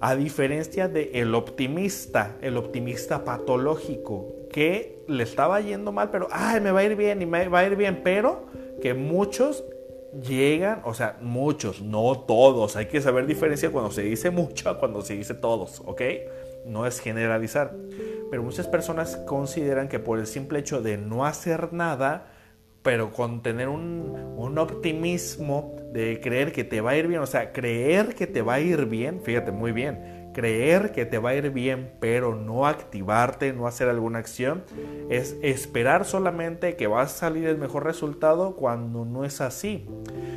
A 0.00 0.16
diferencia 0.16 0.88
de 0.88 1.24
optimista, 1.34 2.36
el 2.40 2.56
optimista 2.56 3.24
patológico, 3.24 4.34
que 4.50 5.02
le 5.08 5.22
estaba 5.22 5.60
yendo 5.60 5.92
mal, 5.92 6.10
pero 6.10 6.28
ay, 6.30 6.60
me 6.60 6.70
va 6.70 6.80
a 6.80 6.84
ir 6.84 6.96
bien 6.96 7.20
y 7.20 7.26
me 7.26 7.48
va 7.48 7.60
a 7.60 7.66
ir 7.66 7.76
bien, 7.76 8.00
pero 8.02 8.46
que 8.80 8.94
muchos 8.94 9.64
llegan, 10.22 10.80
o 10.84 10.94
sea, 10.94 11.18
muchos, 11.20 11.82
no 11.82 12.18
todos. 12.26 12.76
Hay 12.76 12.86
que 12.86 13.00
saber 13.00 13.26
diferencia 13.26 13.70
cuando 13.70 13.90
se 13.90 14.02
dice 14.02 14.30
mucho 14.30 14.78
cuando 14.78 15.02
se 15.02 15.14
dice 15.14 15.34
todos, 15.34 15.82
¿ok? 15.84 16.02
No 16.66 16.86
es 16.86 17.00
generalizar. 17.00 17.74
Pero 18.34 18.42
muchas 18.42 18.66
personas 18.66 19.16
consideran 19.28 19.86
que 19.86 20.00
por 20.00 20.18
el 20.18 20.26
simple 20.26 20.58
hecho 20.58 20.82
de 20.82 20.98
no 20.98 21.24
hacer 21.24 21.72
nada, 21.72 22.32
pero 22.82 23.12
con 23.12 23.44
tener 23.44 23.68
un, 23.68 24.34
un, 24.36 24.58
optimismo 24.58 25.76
de 25.92 26.18
creer 26.20 26.50
que 26.50 26.64
te 26.64 26.80
va 26.80 26.90
a 26.90 26.96
ir 26.96 27.06
bien, 27.06 27.20
o 27.20 27.26
sea, 27.26 27.52
creer 27.52 28.16
que 28.16 28.26
te 28.26 28.42
va 28.42 28.54
a 28.54 28.60
ir 28.60 28.86
bien, 28.86 29.20
fíjate 29.20 29.52
muy 29.52 29.70
bien, 29.70 30.32
creer 30.34 30.90
que 30.90 31.06
te 31.06 31.18
va 31.18 31.30
a 31.30 31.34
ir 31.36 31.50
bien, 31.50 31.92
pero 32.00 32.34
no 32.34 32.66
activarte, 32.66 33.52
no 33.52 33.68
hacer 33.68 33.88
alguna 33.88 34.18
acción, 34.18 34.64
es 35.10 35.36
esperar 35.40 36.04
solamente 36.04 36.74
que 36.74 36.88
vas 36.88 37.14
a 37.14 37.16
salir 37.16 37.46
el 37.46 37.56
mejor 37.56 37.84
resultado 37.84 38.56
cuando 38.56 39.04
no 39.04 39.24
es 39.24 39.40
así. 39.40 39.88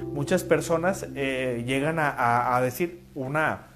Muchas 0.05 0.43
personas 0.43 1.07
eh, 1.15 1.63
llegan 1.65 1.97
a, 1.97 2.59
decir 2.61 3.07
una, 3.15 3.69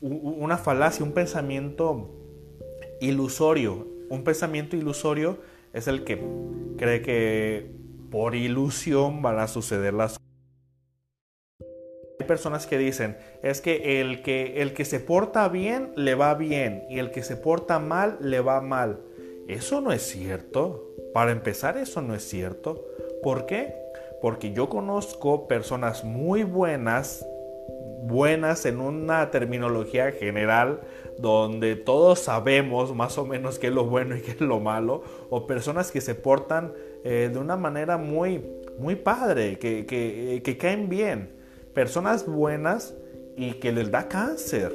una 0.00 0.56
falacia, 0.56 1.04
un 1.04 1.12
pensamiento 1.12 2.14
ilusorio. 3.00 3.86
Un 4.08 4.24
pensamiento 4.24 4.76
ilusorio 4.76 5.38
es 5.72 5.88
el 5.88 6.04
que 6.04 6.22
cree 6.76 7.02
que 7.02 7.70
por 8.10 8.34
ilusión 8.34 9.22
van 9.22 9.38
a 9.38 9.48
suceder 9.48 9.94
las 9.94 10.12
cosas 10.12 10.28
personas 12.28 12.66
que 12.66 12.78
dicen, 12.78 13.16
es 13.42 13.60
que 13.60 14.00
el, 14.00 14.22
que 14.22 14.62
el 14.62 14.74
que 14.74 14.84
se 14.84 15.00
porta 15.00 15.48
bien 15.48 15.92
le 15.96 16.14
va 16.14 16.34
bien 16.34 16.84
y 16.88 16.98
el 16.98 17.10
que 17.10 17.24
se 17.24 17.36
porta 17.36 17.80
mal 17.80 18.18
le 18.20 18.40
va 18.40 18.60
mal. 18.60 19.00
Eso 19.48 19.80
no 19.80 19.92
es 19.92 20.02
cierto. 20.02 20.94
Para 21.12 21.32
empezar, 21.32 21.78
eso 21.78 22.02
no 22.02 22.14
es 22.14 22.28
cierto. 22.28 22.84
¿Por 23.22 23.46
qué? 23.46 23.74
Porque 24.20 24.52
yo 24.52 24.68
conozco 24.68 25.48
personas 25.48 26.04
muy 26.04 26.44
buenas, 26.44 27.26
buenas 28.02 28.66
en 28.66 28.80
una 28.80 29.30
terminología 29.30 30.12
general 30.12 30.80
donde 31.18 31.76
todos 31.76 32.20
sabemos 32.20 32.94
más 32.94 33.18
o 33.18 33.26
menos 33.26 33.58
qué 33.58 33.68
es 33.68 33.72
lo 33.72 33.86
bueno 33.86 34.16
y 34.16 34.20
qué 34.20 34.32
es 34.32 34.40
lo 34.40 34.60
malo, 34.60 35.02
o 35.30 35.46
personas 35.46 35.90
que 35.90 36.00
se 36.00 36.14
portan 36.14 36.72
eh, 37.04 37.28
de 37.32 37.38
una 37.38 37.56
manera 37.56 37.96
muy, 37.96 38.44
muy 38.78 38.94
padre, 38.94 39.58
que, 39.58 39.84
que 39.86 40.56
caen 40.58 40.88
bien 40.88 41.38
personas 41.78 42.26
buenas 42.26 42.92
y 43.36 43.52
que 43.52 43.70
les 43.70 43.92
da 43.92 44.08
cáncer. 44.08 44.72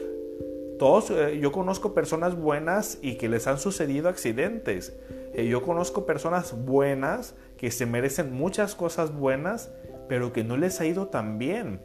todos, 0.79 1.11
eh, 1.11 1.37
yo 1.37 1.51
conozco 1.51 1.93
personas 1.93 2.33
buenas 2.33 2.97
y 3.01 3.15
que 3.15 3.27
les 3.27 3.45
han 3.45 3.59
sucedido 3.59 4.07
accidentes. 4.07 4.95
Eh, 5.33 5.47
yo 5.47 5.63
conozco 5.63 6.05
personas 6.05 6.55
buenas 6.65 7.35
que 7.57 7.71
se 7.71 7.85
merecen 7.85 8.31
muchas 8.31 8.73
cosas 8.73 9.13
buenas, 9.13 9.73
pero 10.07 10.31
que 10.31 10.45
no 10.45 10.55
les 10.55 10.79
ha 10.79 10.85
ido 10.85 11.07
tan 11.07 11.37
bien. 11.37 11.81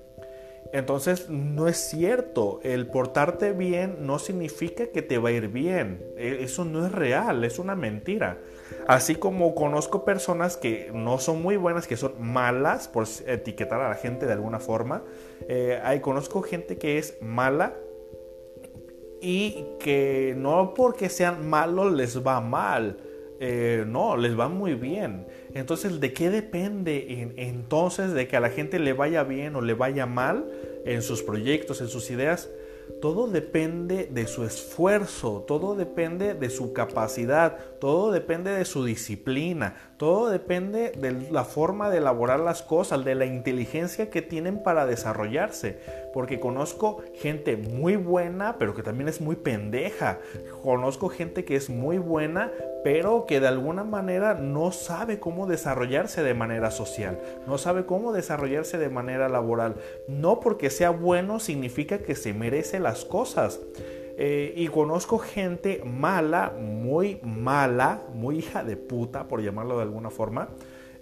Entonces 0.73 1.31
no 1.31 1.67
es 1.67 1.79
cierto, 1.79 2.61
el 2.63 2.87
portarte 2.89 3.53
bien 3.53 3.99
no 4.01 4.19
significa 4.19 4.89
que 4.89 5.01
te 5.01 5.17
va 5.19 5.31
a 5.31 5.33
ir 5.33 5.49
bien, 5.49 6.05
e, 6.17 6.39
eso 6.43 6.65
no 6.65 6.85
es 6.85 6.93
real, 6.93 7.43
es 7.45 7.59
una 7.59 7.75
mentira. 7.75 8.39
Así 8.87 9.15
como 9.15 9.55
conozco 9.55 10.05
personas 10.05 10.57
que 10.57 10.91
no 10.93 11.19
son 11.19 11.43
muy 11.43 11.57
buenas, 11.57 11.87
que 11.87 11.97
son 11.97 12.15
malas, 12.21 12.87
por 12.89 13.07
etiquetar 13.27 13.81
a 13.81 13.89
la 13.89 13.95
gente 13.95 14.27
de 14.27 14.33
alguna 14.33 14.61
forma, 14.61 15.03
eh, 15.49 15.81
conozco 16.03 16.43
gente 16.43 16.77
que 16.77 16.99
es 16.99 17.17
mala 17.23 17.75
y 19.21 19.65
que 19.81 20.35
no 20.37 20.75
porque 20.75 21.09
sean 21.09 21.49
malos 21.49 21.93
les 21.93 22.25
va 22.25 22.41
mal. 22.41 22.99
Eh, 23.41 23.85
no, 23.87 24.17
les 24.17 24.39
va 24.39 24.49
muy 24.49 24.75
bien. 24.75 25.27
Entonces, 25.55 26.01
¿de 26.01 26.13
qué 26.13 26.31
depende 26.31 27.33
entonces 27.37 28.13
de 28.13 28.29
que 28.29 28.37
a 28.37 28.41
la 28.41 28.51
gente 28.51 28.79
le 28.79 28.93
vaya 28.93 29.25
bien 29.25 29.57
o 29.57 29.61
le 29.61 29.75
vaya 29.75 30.07
mal 30.07 30.51
en 30.85 31.03
sus 31.03 31.23
proyectos, 31.23 31.81
en 31.81 31.89
sus 31.89 32.11
ideas? 32.11 32.49
Todo 33.01 33.29
depende 33.29 34.09
de 34.11 34.27
su 34.27 34.45
esfuerzo, 34.45 35.45
todo 35.47 35.75
depende 35.75 36.35
de 36.35 36.51
su 36.51 36.73
capacidad, 36.73 37.59
todo 37.81 38.13
depende 38.13 38.51
de 38.51 38.65
su 38.65 38.85
disciplina, 38.85 39.75
todo 39.97 40.31
depende 40.31 40.93
de 40.93 41.31
la 41.31 41.45
forma 41.45 41.91
de 41.91 41.99
elaborar 41.99 42.41
las 42.41 42.63
cosas, 42.63 43.05
de 43.05 43.15
la 43.15 43.27
inteligencia 43.27 44.11
que 44.11 44.23
tienen 44.23 44.63
para 44.63 44.87
desarrollarse. 44.87 45.79
Porque 46.13 46.41
conozco 46.41 47.03
gente 47.15 47.57
muy 47.57 47.97
buena, 47.97 48.57
pero 48.59 48.75
que 48.75 48.83
también 48.83 49.09
es 49.09 49.21
muy 49.21 49.37
pendeja. 49.37 50.19
Conozco 50.63 51.09
gente 51.09 51.45
que 51.45 51.57
es 51.57 51.71
muy 51.71 51.99
buena, 51.99 52.51
pero 52.83 53.27
que 53.27 53.41
de 53.41 53.49
alguna 53.49 53.85
manera 53.85 54.35
no 54.35 54.73
sabe 54.73 55.21
cómo 55.21 55.47
desarrollarse 55.47 56.23
de 56.23 56.35
manera 56.35 56.71
social, 56.71 57.19
no 57.47 57.59
sabe 57.59 57.87
cómo 57.87 58.13
desarrollarse 58.13 58.79
de 58.79 58.89
manera 58.89 59.29
laboral. 59.29 59.77
No 60.07 60.41
porque 60.41 60.71
sea 60.71 60.91
bueno 60.91 61.41
significa 61.41 61.99
que 61.99 62.15
se 62.15 62.33
merece 62.33 62.81
las 62.81 63.05
cosas. 63.05 63.61
Eh, 64.21 64.53
y 64.57 64.67
conozco 64.67 65.19
gente 65.19 65.81
mala, 65.85 66.53
muy 66.59 67.21
mala, 67.23 68.03
muy 68.13 68.39
hija 68.39 68.65
de 68.65 68.77
puta, 68.77 69.29
por 69.29 69.41
llamarlo 69.41 69.77
de 69.77 69.83
alguna 69.83 70.11
forma. 70.11 70.49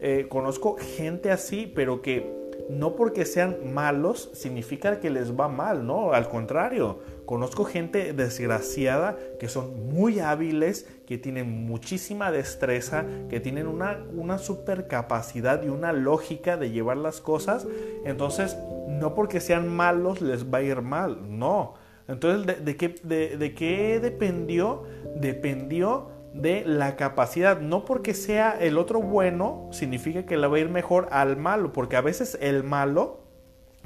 Eh, 0.00 0.26
conozco 0.28 0.76
gente 0.78 1.30
así, 1.30 1.72
pero 1.74 2.02
que 2.02 2.30
no 2.68 2.94
porque 2.94 3.24
sean 3.24 3.72
malos 3.72 4.30
significa 4.34 5.00
que 5.00 5.08
les 5.08 5.34
va 5.34 5.48
mal, 5.48 5.86
no, 5.86 6.12
al 6.12 6.28
contrario. 6.28 6.98
Conozco 7.24 7.64
gente 7.64 8.12
desgraciada 8.12 9.16
que 9.40 9.48
son 9.48 9.88
muy 9.88 10.20
hábiles, 10.20 10.86
que 11.06 11.16
tienen 11.16 11.66
muchísima 11.66 12.30
destreza, 12.30 13.06
que 13.30 13.40
tienen 13.40 13.66
una, 13.66 14.04
una 14.14 14.38
y 14.38 15.68
una 15.68 15.92
lógica 15.94 16.58
de 16.58 16.70
llevar 16.70 16.98
las 16.98 17.22
cosas. 17.22 17.66
Entonces, 18.04 18.58
no 18.88 19.14
porque 19.14 19.40
sean 19.40 19.74
malos 19.74 20.20
les 20.20 20.52
va 20.52 20.58
a 20.58 20.62
ir 20.62 20.82
mal, 20.82 21.38
no. 21.38 21.85
Entonces, 22.08 22.64
¿de, 22.64 22.76
qué, 22.76 23.54
qué 23.56 24.00
dependió? 24.00 24.84
Dependió 25.16 26.10
de 26.32 26.64
la 26.64 26.96
capacidad. 26.96 27.60
No 27.60 27.84
porque 27.84 28.14
sea 28.14 28.56
el 28.58 28.78
otro 28.78 29.00
bueno, 29.00 29.68
significa 29.72 30.24
que 30.24 30.36
le 30.36 30.46
va 30.46 30.56
a 30.56 30.60
ir 30.60 30.68
mejor 30.68 31.08
al 31.10 31.36
malo, 31.36 31.72
porque 31.72 31.96
a 31.96 32.00
veces 32.00 32.38
el 32.40 32.62
malo, 32.62 33.20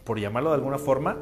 por 0.05 0.19
llamarlo 0.19 0.51
de 0.51 0.57
alguna 0.57 0.79
forma, 0.79 1.17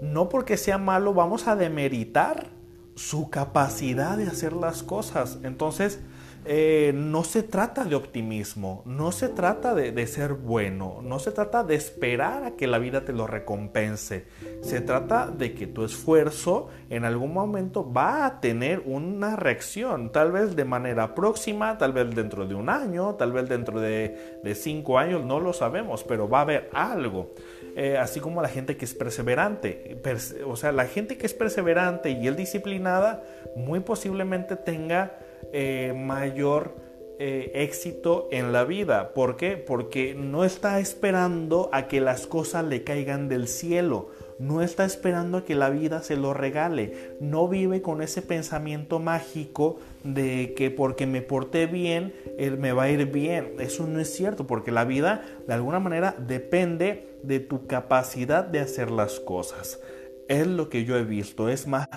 no 0.00 0.28
porque 0.28 0.56
sea 0.56 0.78
malo 0.78 1.12
vamos 1.14 1.48
a 1.48 1.56
demeritar 1.56 2.48
su 2.94 3.30
capacidad 3.30 4.16
de 4.16 4.24
hacer 4.24 4.52
las 4.52 4.82
cosas. 4.82 5.38
Entonces, 5.44 6.00
eh, 6.44 6.92
no 6.94 7.24
se 7.24 7.42
trata 7.42 7.84
de 7.84 7.94
optimismo, 7.94 8.82
no 8.86 9.12
se 9.12 9.28
trata 9.28 9.74
de, 9.74 10.06
ser 10.06 10.32
bueno, 10.32 11.00
no 11.02 11.18
se 11.18 11.30
trata 11.30 11.62
de 11.62 11.74
esperar 11.74 12.44
a 12.44 12.50
que 12.52 12.66
la 12.66 12.78
vida 12.78 13.04
te 13.04 13.12
lo 13.12 13.26
recompense. 13.26 14.24
Se 14.62 14.80
trata 14.80 15.26
de 15.26 15.52
que 15.52 15.66
tu 15.66 15.84
esfuerzo 15.84 16.68
en 16.88 17.04
algún 17.04 17.34
momento 17.34 17.92
va 17.92 18.24
a 18.24 18.40
tener 18.40 18.82
una 18.86 19.36
reacción, 19.36 20.10
tal 20.10 20.32
vez 20.32 20.56
de 20.56 20.64
manera 20.64 21.14
próxima, 21.14 21.76
tal 21.76 21.92
vez 21.92 22.14
dentro 22.14 22.46
de 22.46 22.54
un 22.54 22.70
año, 22.70 23.16
tal 23.16 23.32
vez 23.32 23.48
dentro 23.48 23.80
de, 23.80 24.38
cinco 24.54 24.98
años, 24.98 25.24
no 25.24 25.40
lo 25.40 25.52
sabemos, 25.52 26.02
pero 26.04 26.28
va 26.28 26.38
a 26.38 26.42
haber 26.42 26.70
algo. 26.72 27.34
Eh, 27.76 27.98
así 27.98 28.20
como 28.20 28.40
la 28.42 28.48
gente 28.48 28.76
que 28.76 28.86
es 28.86 28.94
perseverante. 28.94 30.00
o 30.46 30.56
sea, 30.56 30.72
la 30.72 30.86
gente 30.86 31.18
que 31.18 31.26
es 31.26 31.34
perseverante 31.34 32.10
y 32.10 32.26
es 32.26 32.36
disciplinada, 32.36 33.22
muy 33.54 33.80
posiblemente 33.80 34.56
tenga 34.56 35.12
eh, 35.52 35.94
mayor 35.96 36.88
eh, 37.20 37.50
éxito 37.54 38.28
en 38.30 38.52
la 38.52 38.62
vida. 38.62 39.12
¿Por 39.12 39.36
qué? 39.36 39.56
Porque 39.56 40.14
no 40.14 40.44
está 40.44 40.78
esperando 40.78 41.68
a 41.72 41.88
que 41.88 42.00
las 42.00 42.28
cosas 42.28 42.64
le 42.64 42.84
caigan 42.84 43.28
del 43.28 43.48
cielo. 43.48 44.10
No 44.38 44.62
está 44.62 44.84
esperando 44.84 45.38
a 45.38 45.44
que 45.44 45.56
la 45.56 45.68
vida 45.68 46.00
se 46.00 46.16
lo 46.16 46.32
regale. 46.32 47.16
No 47.20 47.48
vive 47.48 47.82
con 47.82 48.02
ese 48.02 48.22
pensamiento 48.22 49.00
mágico 49.00 49.80
de 50.04 50.54
que 50.56 50.70
porque 50.70 51.08
me 51.08 51.20
porté 51.20 51.66
bien, 51.66 52.14
él 52.38 52.56
me 52.56 52.72
va 52.72 52.84
a 52.84 52.90
ir 52.90 53.06
bien. 53.06 53.54
Eso 53.58 53.88
no 53.88 53.98
es 53.98 54.14
cierto, 54.14 54.46
porque 54.46 54.70
la 54.70 54.84
vida 54.84 55.24
de 55.48 55.54
alguna 55.54 55.80
manera 55.80 56.14
depende 56.16 57.18
de 57.24 57.40
tu 57.40 57.66
capacidad 57.66 58.44
de 58.44 58.60
hacer 58.60 58.92
las 58.92 59.18
cosas. 59.18 59.80
Es 60.28 60.46
lo 60.46 60.68
que 60.68 60.84
yo 60.84 60.96
he 60.96 61.02
visto, 61.02 61.48
es 61.48 61.66
más 61.66 61.88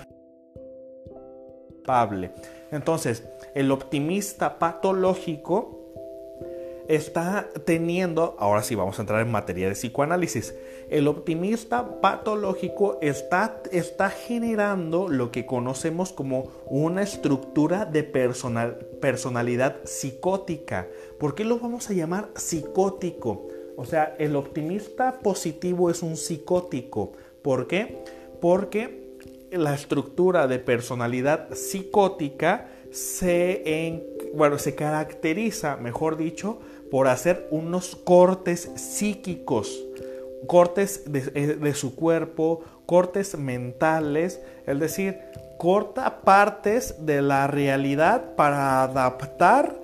entonces, 2.72 3.24
el 3.54 3.72
optimista 3.72 4.58
patológico 4.58 5.82
está 6.88 7.50
teniendo, 7.66 8.36
ahora 8.38 8.64
sí 8.64 8.76
vamos 8.76 8.98
a 8.98 9.04
entrar 9.04 9.22
en 9.22 9.32
materia 9.32 9.68
de 9.68 9.76
psicoanálisis, 9.76 10.56
el 10.90 11.08
optimista 11.08 12.02
patológico 12.02 12.98
está, 13.02 13.62
está 13.72 14.10
generando 14.10 15.08
lo 15.08 15.32
que 15.32 15.46
conocemos 15.46 16.12
como 16.12 16.50
una 16.66 17.02
estructura 17.02 17.86
de 17.86 18.04
personal, 18.04 18.76
personalidad 19.00 19.78
psicótica. 19.86 20.88
¿Por 21.18 21.36
qué 21.36 21.46
lo 21.46 21.60
vamos 21.60 21.90
a 21.90 21.94
llamar 21.94 22.30
psicótico? 22.36 23.48
O 23.78 23.86
sea, 23.86 24.16
el 24.20 24.36
optimista 24.36 25.20
positivo 25.20 25.90
es 25.90 26.04
un 26.04 26.18
psicótico. 26.18 27.14
¿Por 27.42 27.68
qué? 27.68 28.04
Porque 28.42 29.01
la 29.52 29.74
estructura 29.74 30.48
de 30.48 30.60
personalidad 30.60 31.54
psicótica 31.54 32.68
se, 32.92 34.04
bueno, 34.34 34.58
se 34.58 34.76
caracteriza, 34.76 35.78
mejor 35.78 36.18
dicho, 36.18 36.60
por 36.90 37.08
hacer 37.08 37.48
unos 37.52 37.96
cortes 37.96 38.70
psíquicos, 38.76 39.84
cortes 40.48 41.04
de, 41.12 41.32
eh, 41.34 41.74
su 41.74 41.96
cuerpo, 41.96 42.62
cortes 42.86 43.38
mentales, 43.38 44.42
es 44.66 44.80
decir, 44.80 45.18
corta 45.58 46.22
partes 46.22 47.06
de 47.06 47.22
la 47.22 47.48
realidad 47.48 48.36
para 48.36 48.84
adaptar 48.84 49.80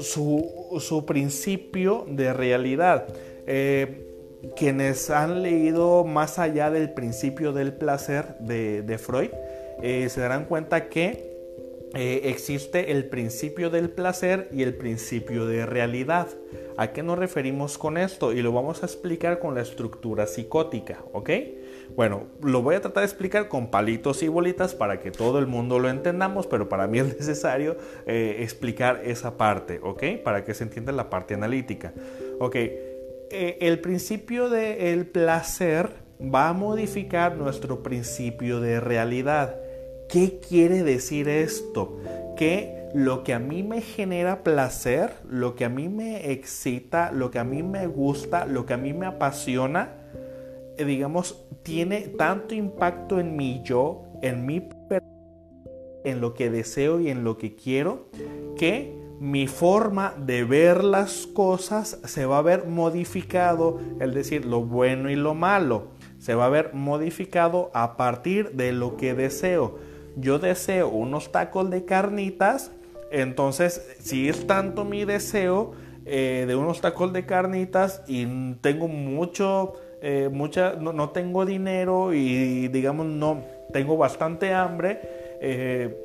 su, 0.00 1.04
principio 1.06 2.06
de 2.08 2.32
realidad. 2.32 3.06
Eh, 3.46 4.07
quienes 4.56 5.10
han 5.10 5.42
leído 5.42 6.04
más 6.04 6.38
allá 6.38 6.70
del 6.70 6.92
principio 6.92 7.52
del 7.52 7.72
placer 7.72 8.36
de, 8.38 8.98
Freud, 8.98 9.30
eh, 9.82 10.08
se 10.08 10.20
darán 10.20 10.44
cuenta 10.44 10.88
que 10.88 11.28
eh, 11.94 12.22
existe 12.24 12.92
el 12.92 13.06
principio 13.06 13.70
del 13.70 13.88
placer 13.88 14.48
y 14.52 14.62
el 14.62 14.74
principio 14.74 15.46
de 15.46 15.64
realidad. 15.64 16.28
¿A 16.76 16.92
qué 16.92 17.02
nos 17.02 17.18
referimos 17.18 17.78
con 17.78 17.96
esto? 17.96 18.32
Y 18.32 18.42
lo 18.42 18.52
vamos 18.52 18.82
a 18.82 18.86
explicar 18.86 19.38
con 19.38 19.54
la 19.54 19.62
estructura 19.62 20.26
psicótica, 20.26 21.02
¿ok? 21.12 21.30
Bueno, 21.96 22.26
lo 22.42 22.62
voy 22.62 22.76
a 22.76 22.80
tratar 22.80 23.00
de 23.00 23.06
explicar 23.06 23.48
con 23.48 23.70
palitos 23.70 24.22
y 24.22 24.28
bolitas 24.28 24.74
para 24.74 25.00
que 25.00 25.10
todo 25.10 25.38
el 25.38 25.46
mundo 25.46 25.78
lo 25.78 25.88
entendamos, 25.88 26.46
pero 26.46 26.68
para 26.68 26.86
mí 26.86 26.98
es 27.00 27.06
necesario 27.06 27.76
eh, 28.06 28.36
explicar 28.40 29.00
esa 29.04 29.36
parte, 29.36 29.80
¿ok? 29.82 30.22
Para 30.22 30.44
que 30.44 30.54
se 30.54 30.64
entienda 30.64 30.92
la 30.92 31.08
parte 31.10 31.34
analítica. 31.34 31.92
Ok, 32.38 32.56
eh, 33.30 33.58
el 33.60 33.80
principio 33.80 34.48
del 34.48 35.06
placer 35.06 35.90
va 36.20 36.48
a 36.48 36.52
modificar 36.52 37.36
nuestro 37.36 37.82
principio 37.82 38.60
de 38.60 38.80
realidad. 38.80 39.56
¿Qué 40.08 40.40
quiere 40.40 40.82
decir 40.82 41.28
esto? 41.28 41.98
Que 42.36 42.88
lo 42.94 43.24
que 43.24 43.34
a 43.34 43.38
mí 43.38 43.62
me 43.62 43.82
genera 43.82 44.42
placer, 44.42 45.12
lo 45.28 45.54
que 45.54 45.64
a 45.64 45.68
mí 45.68 45.88
me 45.88 46.32
excita, 46.32 47.12
lo 47.12 47.30
que 47.30 47.38
a 47.38 47.44
mí 47.44 47.62
me 47.62 47.86
gusta, 47.86 48.46
lo 48.46 48.64
que 48.64 48.74
a 48.74 48.78
mí 48.78 48.92
me 48.92 49.06
apasiona, 49.06 49.92
eh, 50.78 50.84
digamos, 50.84 51.46
tiene 51.62 52.00
tanto 52.16 52.54
impacto 52.54 53.20
en 53.20 53.36
mi 53.36 53.62
yo, 53.62 54.04
en 54.22 54.46
mi 54.46 54.68
en 56.04 56.20
lo 56.20 56.32
que 56.32 56.50
deseo 56.50 57.00
y 57.00 57.10
en 57.10 57.24
lo 57.24 57.36
que 57.36 57.54
quiero, 57.54 58.08
que 58.56 58.97
mi 59.20 59.48
forma 59.48 60.14
de 60.16 60.44
ver 60.44 60.84
las 60.84 61.26
cosas 61.26 61.98
se 62.04 62.24
va 62.26 62.38
a 62.38 62.42
ver 62.42 62.66
modificado, 62.66 63.80
es 64.00 64.14
decir, 64.14 64.44
lo 64.44 64.62
bueno 64.62 65.10
y 65.10 65.16
lo 65.16 65.34
malo. 65.34 65.88
se 66.18 66.34
va 66.34 66.46
a 66.46 66.48
ver 66.48 66.74
modificado 66.74 67.70
a 67.74 67.96
partir 67.96 68.50
de 68.52 68.72
lo 68.72 68.96
que 68.96 69.14
deseo. 69.14 69.78
Yo 70.16 70.40
deseo 70.40 70.88
unos 70.88 71.30
tacos 71.30 71.70
de 71.70 71.84
carnitas, 71.84 72.72
entonces 73.12 73.96
si 74.00 74.28
es 74.28 74.46
tanto 74.46 74.84
mi 74.84 75.04
deseo 75.04 75.72
eh, 76.04 76.44
de 76.48 76.56
unos 76.56 76.80
tacos 76.80 77.12
de 77.12 77.24
carnitas 77.24 78.02
y 78.08 78.26
tengo 78.62 78.88
mucho, 78.88 79.74
eh, 80.02 80.28
no, 80.32 81.10
tengo 81.10 81.46
dinero 81.46 82.14
y 82.14 82.68
digamos 82.68 83.06
no 83.06 83.44
tengo 83.72 83.96
bastante 83.96 84.52
hambre, 84.54 85.00
eh, 85.40 85.96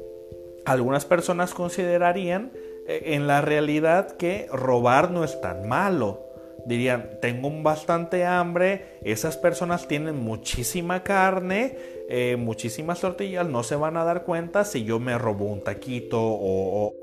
algunas 0.66 1.06
personas 1.06 1.54
considerarían 1.54 2.52
en 2.88 3.28
la 3.28 3.42
realidad 3.42 4.18
que 4.18 4.48
robar 4.52 5.12
no 5.12 5.24
es 5.24 5.40
tan 5.42 5.68
malo 5.68 6.34
dirían, 6.66 7.18
tengo 7.22 7.52
bastante 7.62 8.26
hambre, 8.26 9.00
esas 9.04 9.38
personas 9.38 9.88
tienen 9.88 10.16
muchísima 10.16 11.04
carne, 11.04 11.78
eh, 12.10 12.36
muchísimas 12.38 13.02
tortillas, 13.02 13.48
no 13.48 13.64
se 13.64 13.76
van 13.76 13.98
a 13.98 14.04
dar 14.04 14.24
cuenta 14.24 14.66
si 14.66 14.84
yo 14.84 15.00
me 15.00 15.18
robo 15.18 15.46
un 15.46 15.62
taquito 15.62 16.20
o, 16.22 16.94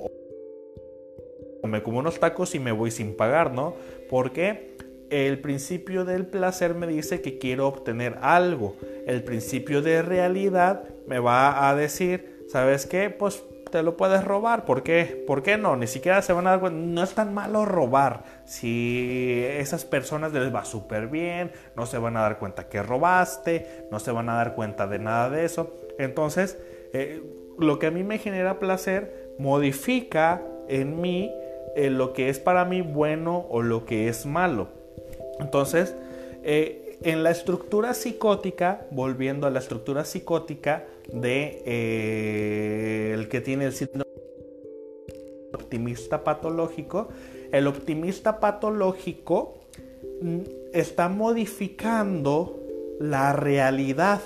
me 1.64 1.82
como 1.82 1.98
unos 1.98 2.18
tacos 2.18 2.54
y 2.54 2.58
me 2.58 2.72
voy 2.72 2.90
sin 2.90 3.14
pagar, 3.16 3.52
¿no? 3.52 3.74
Porque 4.08 4.76
el 5.10 5.40
principio 5.40 6.04
del 6.04 6.26
placer 6.26 6.74
me 6.74 6.86
dice 6.86 7.20
que 7.20 7.38
quiero 7.38 7.68
obtener 7.68 8.16
algo. 8.22 8.76
El 9.06 9.22
principio 9.22 9.82
de 9.82 10.02
realidad 10.02 10.84
me 11.06 11.18
va 11.18 11.68
a 11.68 11.74
decir, 11.76 12.46
¿sabes 12.48 12.86
qué? 12.86 13.10
Pues 13.10 13.44
te 13.70 13.82
lo 13.82 13.96
puedes 13.96 14.24
robar. 14.24 14.64
¿Por 14.64 14.82
qué? 14.82 15.22
¿Por 15.26 15.42
qué 15.42 15.56
no? 15.56 15.76
Ni 15.76 15.86
siquiera 15.86 16.22
se 16.22 16.32
van 16.32 16.46
a 16.46 16.50
dar 16.50 16.60
cuenta. 16.60 16.78
No 16.78 17.02
es 17.02 17.14
tan 17.14 17.32
malo 17.32 17.64
robar. 17.64 18.24
Si 18.44 19.44
esas 19.46 19.84
personas 19.84 20.32
les 20.32 20.54
va 20.54 20.64
súper 20.64 21.08
bien, 21.08 21.52
no 21.76 21.86
se 21.86 21.98
van 21.98 22.16
a 22.16 22.22
dar 22.22 22.38
cuenta 22.38 22.68
que 22.68 22.82
robaste, 22.82 23.86
no 23.90 23.98
se 24.00 24.12
van 24.12 24.28
a 24.28 24.34
dar 24.34 24.54
cuenta 24.54 24.86
de 24.86 24.98
nada 24.98 25.30
de 25.30 25.44
eso. 25.44 25.74
Entonces, 25.98 26.58
eh, 26.92 27.22
lo 27.58 27.78
que 27.78 27.86
a 27.86 27.90
mí 27.90 28.02
me 28.02 28.18
genera 28.18 28.58
placer 28.58 29.34
modifica 29.38 30.42
en 30.68 31.00
mí 31.00 31.32
eh, 31.76 31.90
lo 31.90 32.12
que 32.12 32.28
es 32.28 32.38
para 32.38 32.64
mí 32.64 32.80
bueno 32.80 33.46
o 33.48 33.62
lo 33.62 33.84
que 33.84 34.08
es 34.08 34.26
malo. 34.26 34.68
Entonces, 35.38 35.94
eh, 36.42 36.98
en 37.02 37.22
la 37.22 37.30
estructura 37.30 37.94
psicótica, 37.94 38.82
volviendo 38.90 39.46
a 39.46 39.50
la 39.50 39.58
estructura 39.58 40.04
psicótica 40.04 40.84
de 41.12 41.62
eh, 41.66 43.12
el 43.14 43.28
que 43.28 43.40
tiene 43.40 43.66
el 43.66 43.72
síndrome 43.72 44.04
optimista 45.52 46.24
patológico, 46.24 47.08
el 47.52 47.66
optimista 47.66 48.40
patológico 48.40 49.60
mm, 50.22 50.38
está 50.72 51.08
modificando 51.08 52.60
la 53.00 53.32
realidad. 53.32 54.20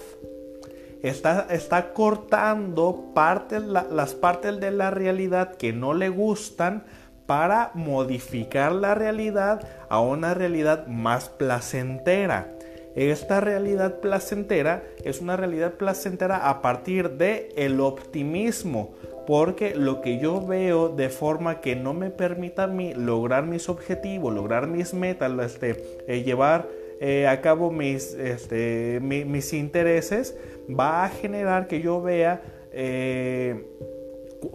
Está, 1.03 1.47
está 1.51 1.93
cortando 1.93 3.13
partes, 3.15 3.63
las 3.63 4.15
partes 4.15 4.59
de 4.59 4.71
la 4.71 4.91
realidad 4.91 5.55
que 5.57 5.75
no 5.75 5.93
le 5.93 6.09
gustan 6.09 6.85
para 7.27 7.73
modificar 7.75 8.73
la 8.73 8.95
realidad 8.95 9.67
a 9.91 10.01
una 10.01 10.33
realidad 10.33 10.87
más 10.87 11.29
placentera. 11.29 12.55
Esta 12.95 13.41
realidad 13.41 14.01
placentera 14.01 14.85
es 15.03 15.21
una 15.21 15.37
realidad 15.37 15.75
placentera 15.75 16.49
a 16.49 16.63
partir 16.63 17.11
de 17.11 17.49
el 17.57 17.81
optimismo, 17.81 18.95
porque 19.27 19.75
lo 19.75 20.01
que 20.01 20.19
yo 20.19 20.45
veo 20.47 20.89
de 20.89 21.09
forma 21.09 21.61
que 21.61 21.75
no 21.75 21.93
me 21.93 22.11
permita 22.11 22.65
a 22.65 22.67
mí 22.69 22.95
lograr 22.95 23.47
mis 23.47 23.69
objetivos, 23.69 24.33
lograr 24.33 24.69
mis 24.69 24.95
metas, 24.95 25.33
este, 25.45 25.83
eh, 26.07 26.23
llevar 26.23 26.69
eh, 27.01 27.27
a 27.27 27.41
cabo 27.41 27.73
mis, 27.73 28.15
este, 28.15 29.01
mis 29.01 29.53
intereses, 29.53 30.37
va 30.69 31.05
a 31.05 31.09
generar 31.09 31.67
que 31.67 31.81
yo 31.81 32.01
vea 32.01 32.43
eh, 32.73 33.67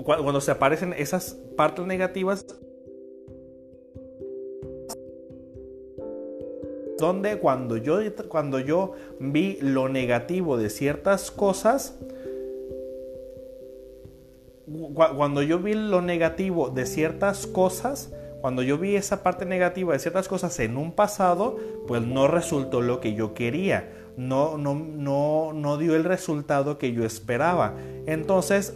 cuando 0.05 0.39
se 0.39 0.51
aparecen 0.51 0.93
esas 0.93 1.33
partes 1.55 1.85
negativas 1.85 2.45
donde 6.99 7.39
cuando 7.39 7.77
yo, 7.77 7.99
cuando 8.27 8.59
yo 8.59 8.93
vi 9.19 9.57
lo 9.61 9.89
negativo 9.89 10.57
de 10.57 10.69
ciertas 10.69 11.31
cosas, 11.31 11.97
cuando 15.15 15.41
yo 15.41 15.59
vi 15.59 15.73
lo 15.73 16.01
negativo 16.01 16.69
de 16.69 16.85
ciertas 16.85 17.47
cosas, 17.47 18.13
cuando 18.41 18.61
yo 18.61 18.77
vi 18.77 18.95
esa 18.95 19.23
parte 19.23 19.45
negativa 19.45 19.93
de 19.93 19.99
ciertas 19.99 20.27
cosas 20.27 20.59
en 20.59 20.77
un 20.77 20.93
pasado, 20.93 21.57
pues 21.87 22.01
no 22.03 22.27
resultó 22.27 22.81
lo 22.81 22.99
que 22.99 23.13
yo 23.13 23.33
quería, 23.33 23.89
no, 24.15 24.57
no, 24.57 24.75
no, 24.75 25.53
no 25.53 25.77
dio 25.77 25.95
el 25.95 26.03
resultado 26.03 26.77
que 26.77 26.93
yo 26.93 27.03
esperaba. 27.03 27.75
Entonces, 28.05 28.75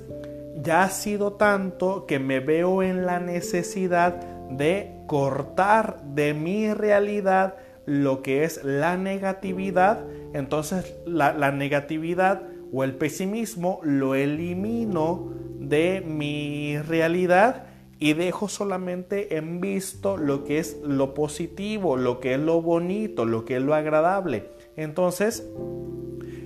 ya 0.62 0.84
ha 0.84 0.90
sido 0.90 1.34
tanto 1.34 2.06
que 2.06 2.20
me 2.20 2.40
veo 2.40 2.84
en 2.84 3.06
la 3.06 3.20
necesidad 3.20 4.16
de 4.50 5.04
cortar 5.08 6.02
de 6.04 6.34
mi 6.34 6.74
realidad 6.74 7.56
lo 7.86 8.22
que 8.22 8.44
es 8.44 8.64
la 8.64 8.98
negatividad, 8.98 10.06
entonces 10.34 10.96
la, 11.06 11.52
negatividad 11.52 12.44
o 12.72 12.84
el 12.84 12.96
pesimismo 12.96 13.80
lo 13.84 14.16
elimino 14.16 15.32
de 15.60 16.02
mi 16.02 16.78
realidad 16.78 17.66
y 18.00 18.14
dejo 18.14 18.48
solamente 18.48 19.38
en 19.38 19.62
visto 19.62 20.18
lo 20.18 20.44
que 20.44 20.60
es 20.60 20.78
lo 20.84 21.14
positivo, 21.14 21.96
lo 21.96 22.20
que 22.20 22.34
es 22.34 22.40
lo 22.40 22.62
bonito, 22.62 23.26
lo 23.26 23.46
que 23.46 23.58
es 23.58 23.62
lo 23.62 23.74
agradable. 23.74 24.50
Entonces, 24.76 25.48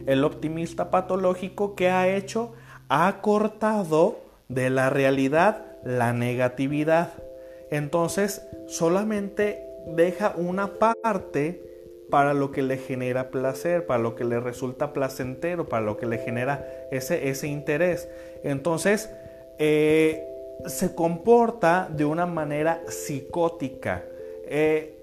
el 0.06 0.24
optimista 0.24 0.92
patológico 0.92 1.76
que 1.76 1.90
ha 1.90 2.08
hecho 2.08 2.54
ha 2.90 3.22
cortado 3.22 4.20
de 4.50 4.70
la 4.70 4.90
realidad 4.90 5.66
la 5.84 6.14
negatividad. 6.14 7.14
Entonces, 7.72 8.48
solamente 8.68 9.67
deja 9.96 10.34
una 10.38 10.74
parte 10.74 11.62
para 12.10 12.34
lo 12.34 12.52
que 12.52 12.62
le 12.62 12.78
genera 12.78 13.30
placer, 13.30 13.86
para 13.86 14.02
lo 14.02 14.16
que 14.16 14.24
le 14.24 14.40
resulta 14.40 14.94
placentero, 14.94 15.68
para 15.68 15.86
lo 15.86 15.98
que 15.98 16.06
le 16.06 16.18
genera 16.18 16.66
ese, 16.92 17.30
ese 17.30 17.48
interés. 17.48 18.08
Entonces, 18.44 19.10
eh, 19.60 20.24
se 20.66 20.96
comporta 20.96 21.90
de 21.92 22.06
una 22.06 22.26
manera 22.26 22.82
psicótica. 22.88 24.04
Eh, 24.46 24.94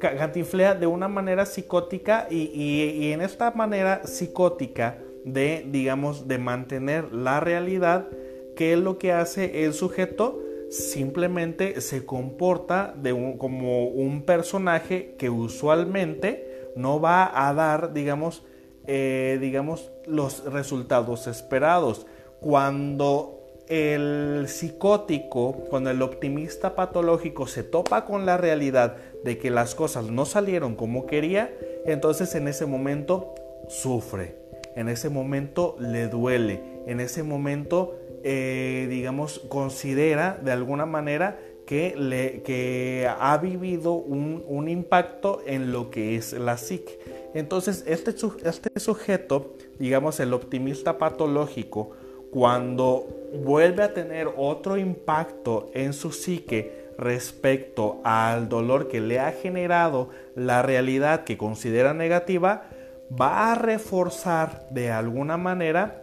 de 0.00 0.86
una 0.86 1.08
manera 1.08 1.44
psicótica 1.44 2.26
y, 2.30 2.50
y, 2.54 3.12
en 3.12 3.20
esta 3.20 3.50
manera 3.50 4.06
psicótica 4.06 4.96
de, 5.26 5.66
digamos, 5.70 6.26
de 6.26 6.38
mantener 6.38 7.12
la 7.12 7.38
realidad, 7.40 8.08
¿qué 8.56 8.72
es 8.72 8.78
lo 8.78 8.96
que 8.96 9.12
hace 9.12 9.64
el 9.64 9.74
sujeto? 9.74 10.40
Simplemente 10.70 11.80
se 11.80 12.06
comporta 12.06 12.94
como 13.38 13.88
un 13.88 14.22
personaje 14.22 15.16
que 15.18 15.28
usualmente 15.28 16.70
no 16.76 17.00
va 17.00 17.48
a 17.48 17.52
dar, 17.52 17.92
digamos, 17.92 18.44
eh, 18.86 19.38
digamos, 19.40 19.90
los 20.06 20.44
resultados 20.44 21.26
esperados. 21.26 22.06
Cuando 22.40 23.40
el 23.68 24.46
psicótico, 24.48 25.52
cuando 25.70 25.90
el 25.90 26.02
optimista 26.02 26.74
patológico 26.74 27.46
se 27.46 27.62
topa 27.62 28.04
con 28.04 28.24
la 28.24 28.36
realidad 28.36 28.96
de 29.24 29.38
que 29.38 29.50
las 29.50 29.74
cosas 29.74 30.06
no 30.06 30.24
salieron 30.24 30.76
como 30.76 31.06
quería, 31.06 31.52
entonces 31.84 32.34
en 32.34 32.48
ese 32.48 32.66
momento 32.66 33.34
sufre, 33.68 34.36
en 34.76 34.88
ese 34.88 35.08
momento 35.08 35.76
le 35.78 36.08
duele, 36.08 36.60
en 36.86 37.00
ese 37.00 37.22
momento 37.22 37.99
eh, 38.22 38.86
digamos, 38.90 39.40
considera 39.48 40.38
de 40.42 40.52
alguna 40.52 40.86
manera 40.86 41.38
que, 41.66 41.94
le, 41.96 42.42
que 42.42 43.08
ha 43.08 43.38
vivido 43.38 43.92
un, 43.92 44.68
impacto 44.68 45.40
en 45.46 45.70
lo 45.70 45.90
que 45.90 46.16
es 46.16 46.32
la 46.32 46.56
psique. 46.56 46.98
Entonces, 47.32 47.84
este, 47.86 48.12
este 48.42 48.80
sujeto, 48.80 49.54
digamos, 49.78 50.18
el 50.18 50.34
optimista 50.34 50.98
patológico, 50.98 51.92
cuando 52.32 53.06
vuelve 53.44 53.84
a 53.84 53.94
tener 53.94 54.28
otro 54.36 54.78
impacto 54.78 55.70
en 55.72 55.92
su 55.92 56.10
psique 56.10 56.90
respecto 56.98 58.00
al 58.04 58.48
dolor 58.48 58.88
que 58.88 59.00
le 59.00 59.20
ha 59.20 59.32
generado 59.32 60.10
la 60.34 60.62
realidad 60.62 61.24
que 61.24 61.38
considera 61.38 61.94
negativa, 61.94 62.64
va 63.10 63.52
a 63.52 63.54
reforzar 63.54 64.66
de 64.70 64.90
alguna 64.90 65.36
manera, 65.36 66.02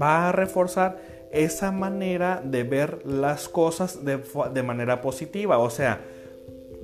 va 0.00 0.28
a 0.28 0.32
reforzar 0.32 0.98
esa 1.32 1.72
manera 1.72 2.42
de 2.44 2.62
ver 2.62 3.04
las 3.06 3.48
cosas 3.48 4.00
de, 4.04 4.62
manera 4.62 5.00
positiva. 5.00 5.58
O 5.58 5.70
sea, 5.70 6.00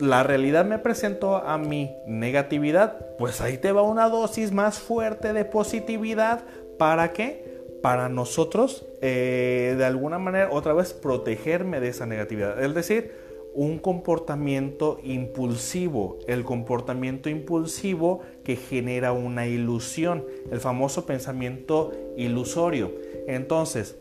la 0.00 0.22
realidad 0.22 0.64
me 0.64 0.78
presentó 0.78 1.36
a 1.36 1.58
mi 1.58 1.90
negatividad, 2.06 3.16
pues 3.18 3.40
ahí 3.40 3.58
te 3.58 3.72
va 3.72 3.82
una 3.82 4.08
dosis 4.08 4.52
más 4.52 4.78
fuerte 4.78 5.32
de 5.32 5.44
positividad. 5.44 6.44
¿Para 6.78 7.12
qué? 7.12 7.58
Para 7.82 8.08
nosotros, 8.08 8.86
eh, 9.02 9.74
de 9.76 9.84
alguna 9.84 10.18
manera, 10.18 10.48
otra 10.50 10.72
vez 10.72 10.92
protegerme 10.92 11.80
de 11.80 11.88
esa 11.88 12.06
negatividad. 12.06 12.62
Es 12.62 12.74
decir, 12.74 13.12
un 13.54 13.78
comportamiento 13.78 14.98
impulsivo, 15.02 16.18
el 16.28 16.44
comportamiento 16.44 17.28
impulsivo 17.28 18.20
que 18.44 18.56
genera 18.56 19.12
una 19.12 19.46
ilusión, 19.46 20.24
el 20.50 20.60
famoso 20.60 21.06
pensamiento 21.06 21.92
ilusorio. 22.16 22.92
Entonces, 23.26 23.96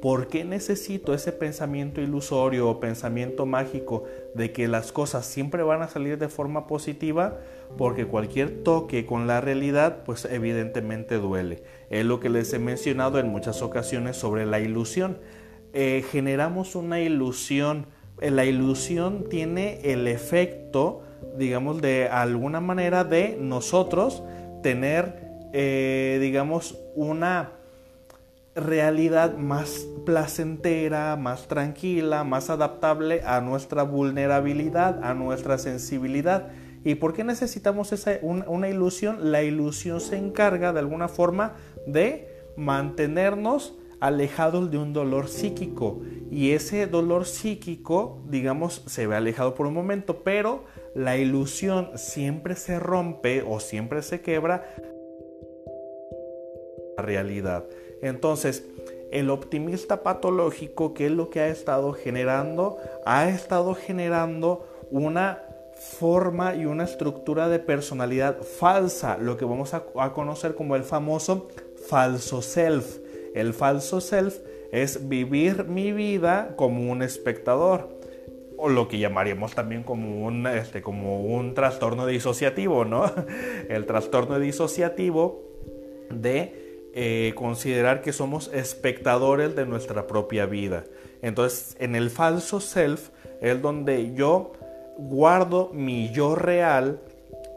¿por 0.00 0.28
qué 0.28 0.44
necesito 0.44 1.14
ese 1.14 1.32
pensamiento 1.32 2.00
ilusorio 2.00 2.68
o 2.68 2.80
pensamiento 2.80 3.46
mágico 3.46 4.04
de 4.34 4.52
que 4.52 4.68
las 4.68 4.92
cosas 4.92 5.26
siempre 5.26 5.62
van 5.62 5.82
a 5.82 5.88
salir 5.88 6.18
de 6.18 6.28
forma 6.28 6.66
positiva? 6.66 7.38
Porque 7.76 8.06
cualquier 8.06 8.62
toque 8.62 9.06
con 9.06 9.26
la 9.26 9.40
realidad, 9.40 10.04
pues 10.04 10.24
evidentemente 10.24 11.16
duele. 11.16 11.62
Es 11.90 12.04
lo 12.04 12.20
que 12.20 12.30
les 12.30 12.52
he 12.52 12.58
mencionado 12.58 13.18
en 13.18 13.28
muchas 13.28 13.62
ocasiones 13.62 14.16
sobre 14.16 14.46
la 14.46 14.60
ilusión. 14.60 15.18
Eh, 15.72 16.04
generamos 16.10 16.74
una 16.74 17.00
ilusión 17.00 17.86
la 18.20 18.44
ilusión 18.44 19.28
tiene 19.28 19.80
el 19.84 20.08
efecto, 20.08 21.02
digamos, 21.36 21.80
de 21.80 22.08
alguna 22.08 22.60
manera 22.60 23.04
de 23.04 23.36
nosotros 23.40 24.22
tener, 24.62 25.48
eh, 25.52 26.18
digamos, 26.20 26.78
una 26.96 27.52
realidad 28.54 29.36
más 29.36 29.86
placentera, 30.04 31.16
más 31.16 31.48
tranquila, 31.48 32.24
más 32.24 32.50
adaptable 32.50 33.22
a 33.24 33.40
nuestra 33.40 33.82
vulnerabilidad, 33.82 35.02
a 35.04 35.14
nuestra 35.14 35.58
sensibilidad. 35.58 36.48
¿Y 36.84 36.96
por 36.96 37.12
qué 37.12 37.24
necesitamos 37.24 37.92
esa, 37.92 38.18
una 38.22 38.68
ilusión? 38.68 39.30
La 39.30 39.42
ilusión 39.42 40.00
se 40.00 40.16
encarga 40.16 40.72
de 40.72 40.78
alguna 40.80 41.08
forma 41.08 41.54
de 41.86 42.28
mantenernos 42.56 43.76
alejados 44.00 44.70
de 44.70 44.78
un 44.78 44.92
dolor 44.92 45.28
psíquico 45.28 46.02
y 46.30 46.52
ese 46.52 46.86
dolor 46.86 47.26
psíquico, 47.26 48.22
digamos, 48.28 48.82
se 48.86 49.06
ve 49.06 49.16
alejado 49.16 49.54
por 49.54 49.66
un 49.66 49.74
momento, 49.74 50.22
pero 50.22 50.64
la 50.94 51.16
ilusión 51.16 51.90
siempre 51.96 52.54
se 52.54 52.78
rompe 52.78 53.42
o 53.42 53.60
siempre 53.60 54.02
se 54.02 54.20
quebra 54.20 54.74
la 56.96 57.02
realidad. 57.02 57.64
Entonces, 58.02 58.64
el 59.10 59.30
optimista 59.30 60.02
patológico, 60.02 60.94
¿qué 60.94 61.06
es 61.06 61.12
lo 61.12 61.30
que 61.30 61.40
ha 61.40 61.48
estado 61.48 61.92
generando? 61.92 62.78
Ha 63.06 63.28
estado 63.28 63.74
generando 63.74 64.66
una 64.90 65.42
forma 65.74 66.54
y 66.54 66.66
una 66.66 66.84
estructura 66.84 67.48
de 67.48 67.58
personalidad 67.58 68.42
falsa, 68.42 69.16
lo 69.18 69.36
que 69.36 69.44
vamos 69.44 69.74
a, 69.74 69.84
a 69.96 70.12
conocer 70.12 70.54
como 70.54 70.76
el 70.76 70.82
famoso 70.82 71.48
falso 71.88 72.42
self. 72.42 72.98
El 73.34 73.54
falso 73.54 74.00
self 74.00 74.38
es 74.72 75.08
vivir 75.08 75.64
mi 75.64 75.92
vida 75.92 76.54
como 76.56 76.90
un 76.90 77.02
espectador 77.02 77.98
o 78.58 78.68
lo 78.68 78.88
que 78.88 78.98
llamaríamos 78.98 79.54
también 79.54 79.84
como 79.84 80.26
un, 80.26 80.46
este, 80.46 80.82
como 80.82 81.22
un 81.22 81.54
trastorno 81.54 82.06
disociativo, 82.06 82.84
¿no? 82.84 83.10
El 83.68 83.86
trastorno 83.86 84.38
disociativo 84.40 85.44
de 86.10 86.67
eh, 87.00 87.32
considerar 87.36 88.02
que 88.02 88.12
somos 88.12 88.50
espectadores 88.52 89.54
de 89.54 89.66
nuestra 89.66 90.08
propia 90.08 90.46
vida. 90.46 90.82
Entonces, 91.22 91.76
en 91.78 91.94
el 91.94 92.10
falso 92.10 92.58
self 92.58 93.10
es 93.40 93.62
donde 93.62 94.14
yo 94.14 94.50
guardo 94.96 95.70
mi 95.72 96.10
yo 96.10 96.34
real 96.34 96.98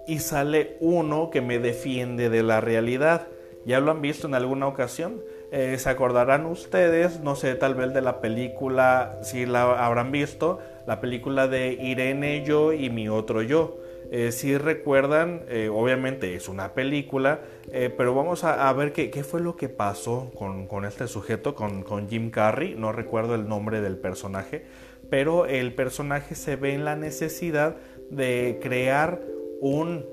y 0.07 0.19
sale 0.19 0.77
uno 0.79 1.31
que 1.31 1.41
me 1.41 1.57
defiende 1.57 2.29
de 2.29 2.43
la 2.43 2.61
realidad. 2.61 3.29
¿Ya 3.65 3.79
lo 3.79 3.89
han 3.89 4.03
visto 4.03 4.27
en 4.27 4.35
alguna 4.35 4.67
ocasión? 4.67 5.19
Eh, 5.51 5.75
se 5.79 5.89
acordarán 5.89 6.45
ustedes, 6.45 7.21
no 7.21 7.35
sé, 7.35 7.55
tal 7.55 7.73
vez 7.73 7.95
de 7.95 8.01
la 8.01 8.21
película, 8.21 9.17
si 9.23 9.47
la 9.47 9.83
habrán 9.83 10.11
visto, 10.11 10.59
la 10.85 11.01
película 11.01 11.47
de 11.47 11.73
Irene 11.73 12.43
Yo 12.45 12.73
y 12.73 12.91
mi 12.91 13.09
otro 13.09 13.41
yo. 13.41 13.79
Eh, 14.11 14.31
si 14.31 14.57
recuerdan, 14.57 15.43
eh, 15.47 15.69
obviamente 15.69 16.35
es 16.35 16.49
una 16.49 16.73
película, 16.73 17.39
pero 17.71 18.13
vamos 18.13 18.43
a, 18.43 18.71
ver 18.73 18.91
qué, 18.91 19.23
fue 19.23 19.39
lo 19.39 19.55
que 19.55 19.69
pasó 19.69 20.31
con, 20.35 20.85
este 20.85 21.07
sujeto, 21.07 21.55
con, 21.55 22.09
Jim 22.09 22.29
Carrey, 22.29 22.75
no 22.77 22.91
recuerdo 22.91 23.33
el 23.35 23.47
nombre 23.47 23.81
del 23.81 23.97
personaje, 23.97 24.65
pero 25.09 25.45
el 25.45 25.73
personaje 25.73 26.35
se 26.35 26.57
ve 26.57 26.73
en 26.73 26.83
la 26.83 26.95
necesidad 26.95 27.77
de 28.09 28.59
crear 28.61 29.21
un, 29.61 30.05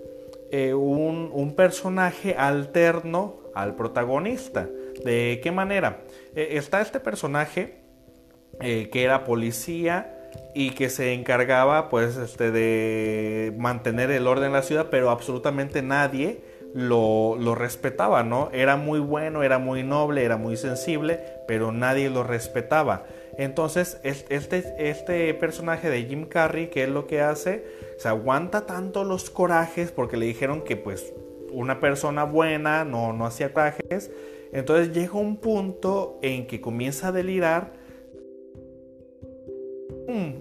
un, 0.53 1.55
personaje 1.57 2.35
alterno 2.35 3.37
al 3.55 3.75
protagonista. 3.75 4.69
¿De 5.05 5.41
qué 5.43 5.53
manera? 5.53 6.03
Eh, 6.35 6.51
está 6.53 6.81
este 6.81 7.01
personaje 7.01 7.79
eh, 8.61 8.89
que 8.91 9.03
era 9.03 9.25
policía 9.25 10.18
y 10.55 10.71
que 10.71 10.89
se 10.91 11.13
encargaba 11.13 11.89
pues 11.89 12.17
este, 12.17 12.51
de 12.51 13.55
mantener 13.57 14.11
el 14.11 14.27
orden 14.27 14.47
en 14.47 14.53
la 14.53 14.63
ciudad, 14.63 14.89
pero 14.91 15.11
absolutamente 15.11 15.83
nadie 15.83 16.41
lo, 16.75 17.37
lo, 17.39 17.55
respetaba, 17.55 18.23
¿no? 18.23 18.51
Era 18.53 18.77
muy 18.77 19.01
bueno, 19.01 19.43
era 19.43 19.59
muy 19.59 19.83
noble, 19.83 20.25
era 20.25 20.37
muy 20.37 20.57
sensible, 20.57 21.21
pero 21.47 21.73
nadie 21.73 22.11
lo 22.11 22.23
respetaba. 22.23 23.07
Entonces, 23.37 24.01
este, 24.03 24.91
este 24.91 25.33
personaje 25.35 25.89
de 25.91 26.05
Jim 26.05 26.27
Carrey, 26.27 26.69
¿qué 26.69 26.85
es 26.85 26.89
lo 26.89 27.07
que 27.07 27.21
hace? 27.21 27.65
Se 27.99 28.09
aguanta 28.09 28.67
tanto 28.67 29.05
los 29.05 29.31
corajes 29.31 29.93
porque 29.93 30.17
le 30.17 30.27
dijeron 30.27 30.63
que 30.63 30.77
pues 30.77 31.13
una 31.51 31.81
persona 31.81 32.25
buena 32.25 32.85
no, 32.85 33.13
no 33.13 33.27
hacía 33.27 33.53
corajes 33.53 34.11
entonces 34.53 34.93
llega 34.95 35.15
un 35.15 35.37
punto 35.37 36.19
en 36.23 36.47
que 36.47 36.61
comienza 36.61 37.09
a 37.09 37.13
delirar, 37.13 37.73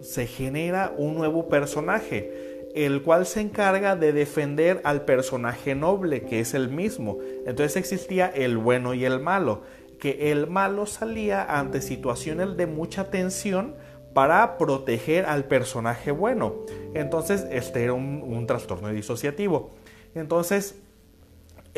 se 0.01 0.27
genera 0.27 0.93
un 0.97 1.15
nuevo 1.15 1.49
personaje, 1.49 2.69
el 2.75 3.01
cual 3.01 3.25
se 3.25 3.41
encarga 3.41 3.95
de 3.95 4.13
defender 4.13 4.81
al 4.83 5.03
personaje 5.03 5.75
noble, 5.75 6.21
que 6.23 6.39
es 6.39 6.53
el 6.53 6.69
mismo. 6.69 7.17
Entonces 7.45 7.75
existía 7.75 8.27
el 8.27 8.57
bueno 8.57 8.93
y 8.93 9.03
el 9.05 9.19
malo, 9.19 9.63
que 9.99 10.31
el 10.31 10.47
malo 10.47 10.85
salía 10.85 11.43
ante 11.43 11.81
situaciones 11.81 12.55
de 12.55 12.67
mucha 12.67 13.09
tensión 13.09 13.75
para 14.13 14.57
proteger 14.57 15.25
al 15.25 15.45
personaje 15.45 16.11
bueno. 16.11 16.65
Entonces 16.93 17.45
este 17.51 17.83
era 17.83 17.93
un, 17.93 18.23
un 18.23 18.47
trastorno 18.47 18.89
disociativo. 18.89 19.71
Entonces 20.15 20.75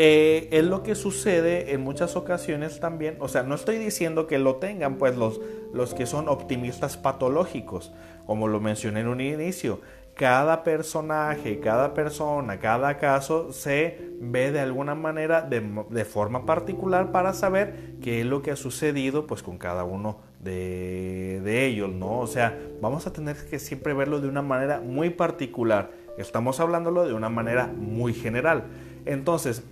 eh, 0.02 0.48
es 0.54 0.64
lo 0.64 0.82
que 0.82 0.96
sucede 0.96 1.74
en 1.74 1.82
muchas 1.82 2.16
ocasiones 2.16 2.80
también, 2.80 3.18
o 3.20 3.28
sea, 3.28 3.44
no 3.44 3.54
estoy 3.54 3.78
diciendo 3.78 4.28
que 4.28 4.40
lo 4.40 4.56
tengan 4.56 4.96
pues 4.96 5.18
los, 5.18 5.42
los 5.74 5.94
que 5.94 6.06
son 6.06 6.30
optimistas 6.30 6.96
patológicos, 6.96 7.92
como 8.26 8.48
lo 8.48 8.62
mencioné 8.62 9.02
en 9.02 9.10
un 9.10 9.20
inicio, 9.20 9.82
cada 10.14 10.64
personaje, 10.64 11.60
cada 11.60 11.94
persona, 11.94 12.60
cada 12.60 12.98
caso 12.98 13.52
se 13.52 14.14
ve 14.22 14.54
de 14.54 14.62
alguna 14.62 14.96
manera 14.96 15.42
de, 15.42 15.62
de, 15.90 16.06
forma 16.06 16.46
particular 16.46 17.12
para 17.12 17.34
saber 17.34 17.96
qué 18.02 18.22
es 18.22 18.26
lo 18.26 18.42
que 18.42 18.52
ha 18.52 18.56
sucedido 18.56 19.28
pues 19.28 19.44
con 19.44 19.58
cada 19.58 19.84
uno 19.84 20.22
de, 20.40 21.42
de, 21.44 21.66
ellos, 21.66 21.90
¿no? 21.90 22.20
O 22.20 22.28
sea, 22.28 22.58
vamos 22.80 23.06
a 23.06 23.12
tener 23.12 23.36
que 23.50 23.60
siempre 23.60 23.94
verlo 23.94 24.22
de 24.22 24.30
una 24.30 24.42
manera 24.42 24.80
muy 24.80 25.10
particular. 25.10 25.92
Estamos 26.18 26.62
hablándolo 26.62 27.06
de 27.06 27.14
una 27.14 27.28
manera 27.28 27.68
muy 27.68 28.14
general. 28.14 28.64
Entonces, 29.06 29.64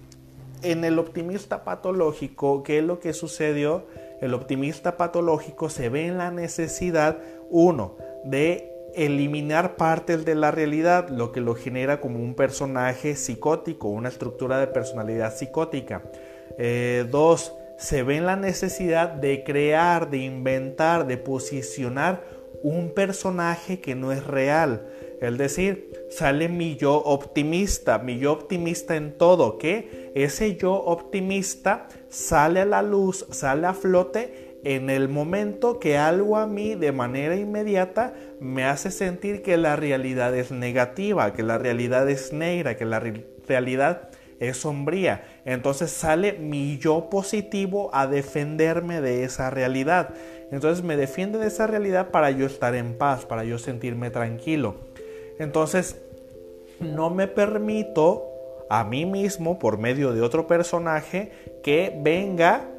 en 0.64 0.84
el 0.84 1.00
optimista 1.00 1.64
patológico, 1.64 2.64
¿qué 2.64 2.80
es 2.80 2.84
lo 2.84 3.00
que 3.00 3.14
sucedió? 3.14 3.86
El 4.22 4.34
optimista 4.34 4.98
patológico 4.98 5.70
se 5.70 5.90
ve 5.90 6.08
en 6.08 6.18
la 6.18 6.32
necesidad, 6.32 7.20
uno, 7.50 7.98
de 8.24 8.74
eliminar 8.96 9.76
partes 9.76 10.26
de 10.26 10.36
la 10.36 10.52
realidad, 10.52 11.10
lo 11.10 11.32
que 11.32 11.40
lo 11.40 11.56
genera 11.56 12.02
como 12.02 12.20
un 12.20 12.34
personaje 12.34 13.16
psicótico, 13.16 13.90
una 13.90 14.10
estructura 14.10 14.60
de 14.60 14.68
personalidad 14.68 15.36
psicótica. 15.36 16.02
Eh, 16.58 17.06
dos, 17.10 17.54
se 17.78 18.02
ve 18.02 18.18
en 18.18 18.26
la 18.26 18.36
necesidad 18.36 19.10
de 19.10 19.44
crear, 19.44 20.10
de 20.10 20.18
inventar, 20.18 21.06
de 21.06 21.18
posicionar 21.18 22.24
un 22.64 22.92
personaje 22.92 23.80
que 23.80 23.94
no 23.94 24.12
es 24.12 24.26
real. 24.26 24.88
Es 25.22 25.38
decir, 25.38 25.87
sale 26.10 26.50
mi 26.50 26.76
yo 26.76 26.96
optimista, 26.96 28.00
mi 28.00 28.18
yo 28.18 28.34
optimista 28.34 28.96
en 28.96 29.18
todo, 29.18 29.58
que 29.58 30.12
ese 30.16 30.56
yo 30.56 30.74
optimista 30.74 31.88
sale 32.10 32.62
a 32.62 32.66
la 32.66 32.82
luz, 32.82 33.26
sale 33.32 33.68
a 33.68 33.74
flote 33.74 34.48
en 34.64 34.90
el 34.90 35.08
momento 35.08 35.80
que 35.80 35.98
algo 35.98 36.38
a 36.38 36.48
mí 36.48 36.76
de 36.76 36.92
manera 36.92 37.36
inmediata 37.36 38.14
me 38.40 38.66
hace 38.66 38.92
sentir 38.92 39.42
que 39.42 39.58
la 39.58 39.76
realidad 39.76 40.36
es 40.36 40.52
negativa, 40.52 41.34
que 41.34 41.44
la 41.44 41.58
realidad 41.58 42.10
es 42.10 42.34
negra, 42.34 42.76
que 42.76 42.86
la 42.86 43.02
realidad 43.48 44.10
es 44.40 44.58
sombría. 44.58 45.24
Entonces 45.46 45.92
sale 45.92 46.34
mi 46.34 46.78
yo 46.78 47.10
positivo 47.10 47.90
a 47.94 48.08
defenderme 48.08 49.02
de 49.02 49.24
esa 49.24 49.50
realidad. 49.50 50.10
Entonces 50.52 50.84
me 50.84 50.98
defiende 50.98 51.40
de 51.40 51.48
esa 51.48 51.68
realidad 51.68 52.10
para 52.10 52.32
yo 52.32 52.46
estar 52.46 52.76
en 52.76 52.98
paz, 52.98 53.26
para 53.26 53.44
yo 53.44 53.58
sentirme 53.58 54.10
tranquilo. 54.10 54.87
Entonces, 55.40 56.02
no 56.80 57.10
me 57.10 57.28
permito 57.28 58.26
a 58.70 58.84
mí 58.84 59.06
mismo, 59.06 59.60
por 59.60 59.78
medio 59.78 60.14
de 60.14 60.22
otro 60.22 60.48
personaje, 60.48 61.32
que 61.64 61.98
venga 62.02 62.70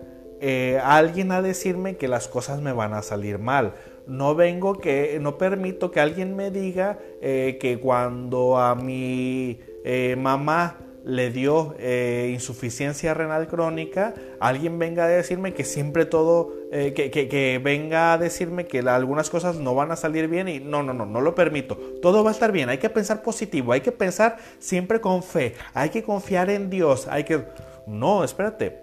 eh, 0.40 0.80
alguien 0.82 1.32
a 1.32 1.42
decirme 1.42 1.96
que 1.96 2.08
las 2.08 2.28
cosas 2.28 2.60
me 2.60 2.72
van 2.72 2.94
a 2.94 3.02
salir 3.02 3.38
mal. 3.38 3.74
no 4.06 4.34
vengo 4.34 4.78
que, 4.78 5.18
no 5.20 5.36
permito 5.36 5.90
que 5.90 6.00
alguien 6.00 6.34
me 6.34 6.50
diga 6.50 6.98
eh, 7.20 7.58
que 7.60 7.78
cuando 7.78 8.56
a 8.56 8.74
mi 8.74 9.60
eh, 9.84 10.16
mamá 10.16 10.78
le 11.04 11.30
dio 11.30 11.74
eh, 11.78 12.30
insuficiencia 12.32 13.14
renal 13.14 13.46
crónica, 13.46 14.14
alguien 14.40 14.78
venga 14.78 15.04
a 15.04 15.08
decirme 15.08 15.54
que 15.54 15.64
siempre 15.64 16.04
todo, 16.04 16.52
que, 16.70 17.10
que, 17.10 17.60
venga 17.62 18.12
a 18.12 18.18
decirme 18.18 18.66
que 18.66 18.80
algunas 18.80 19.30
cosas 19.30 19.56
no 19.56 19.74
van 19.74 19.90
a 19.90 19.96
salir 19.96 20.28
bien 20.28 20.48
y 20.48 20.60
no, 20.60 20.82
no, 20.82 20.92
no, 20.92 21.06
no 21.06 21.20
lo 21.20 21.34
permito. 21.34 21.76
Todo 22.02 22.22
va 22.22 22.30
a 22.30 22.32
estar 22.32 22.52
bien, 22.52 22.68
hay 22.68 22.78
que 22.78 22.90
pensar 22.90 23.22
positivo, 23.22 23.72
hay 23.72 23.80
que 23.80 23.92
pensar 23.92 24.36
siempre 24.58 25.00
con 25.00 25.22
fe, 25.22 25.54
hay 25.72 25.90
que 25.90 26.02
confiar 26.02 26.50
en 26.50 26.70
Dios, 26.70 27.08
hay 27.08 27.24
que... 27.24 27.44
No, 27.86 28.22
espérate. 28.22 28.82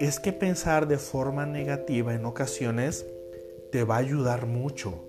Es 0.00 0.18
que 0.18 0.32
pensar 0.32 0.88
de 0.88 0.98
forma 0.98 1.46
negativa 1.46 2.14
en 2.14 2.24
ocasiones 2.24 3.06
te 3.70 3.84
va 3.84 3.96
a 3.96 3.98
ayudar 3.98 4.46
mucho. 4.46 5.04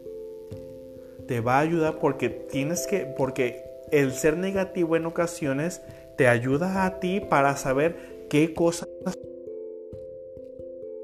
Te 1.27 1.39
va 1.39 1.57
a 1.57 1.61
ayudar 1.61 1.99
porque 1.99 2.29
tienes 2.29 2.85
que, 2.87 3.05
porque 3.17 3.64
el 3.91 4.13
ser 4.13 4.37
negativo 4.37 4.95
en 4.95 5.05
ocasiones 5.05 5.81
te 6.17 6.27
ayuda 6.27 6.85
a 6.85 6.99
ti 6.99 7.19
para 7.19 7.55
saber 7.57 8.25
qué 8.29 8.53
cosas 8.53 8.87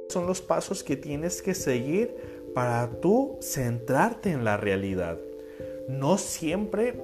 son 0.10 0.28
los 0.28 0.42
pasos 0.42 0.84
que 0.84 0.98
tienes 0.98 1.42
que 1.42 1.54
seguir 1.54 2.16
para 2.54 2.90
tú 3.02 3.38
centrarte 3.42 4.32
en 4.32 4.44
la 4.44 4.58
realidad. 4.58 5.18
No 5.88 6.18
siempre 6.18 6.96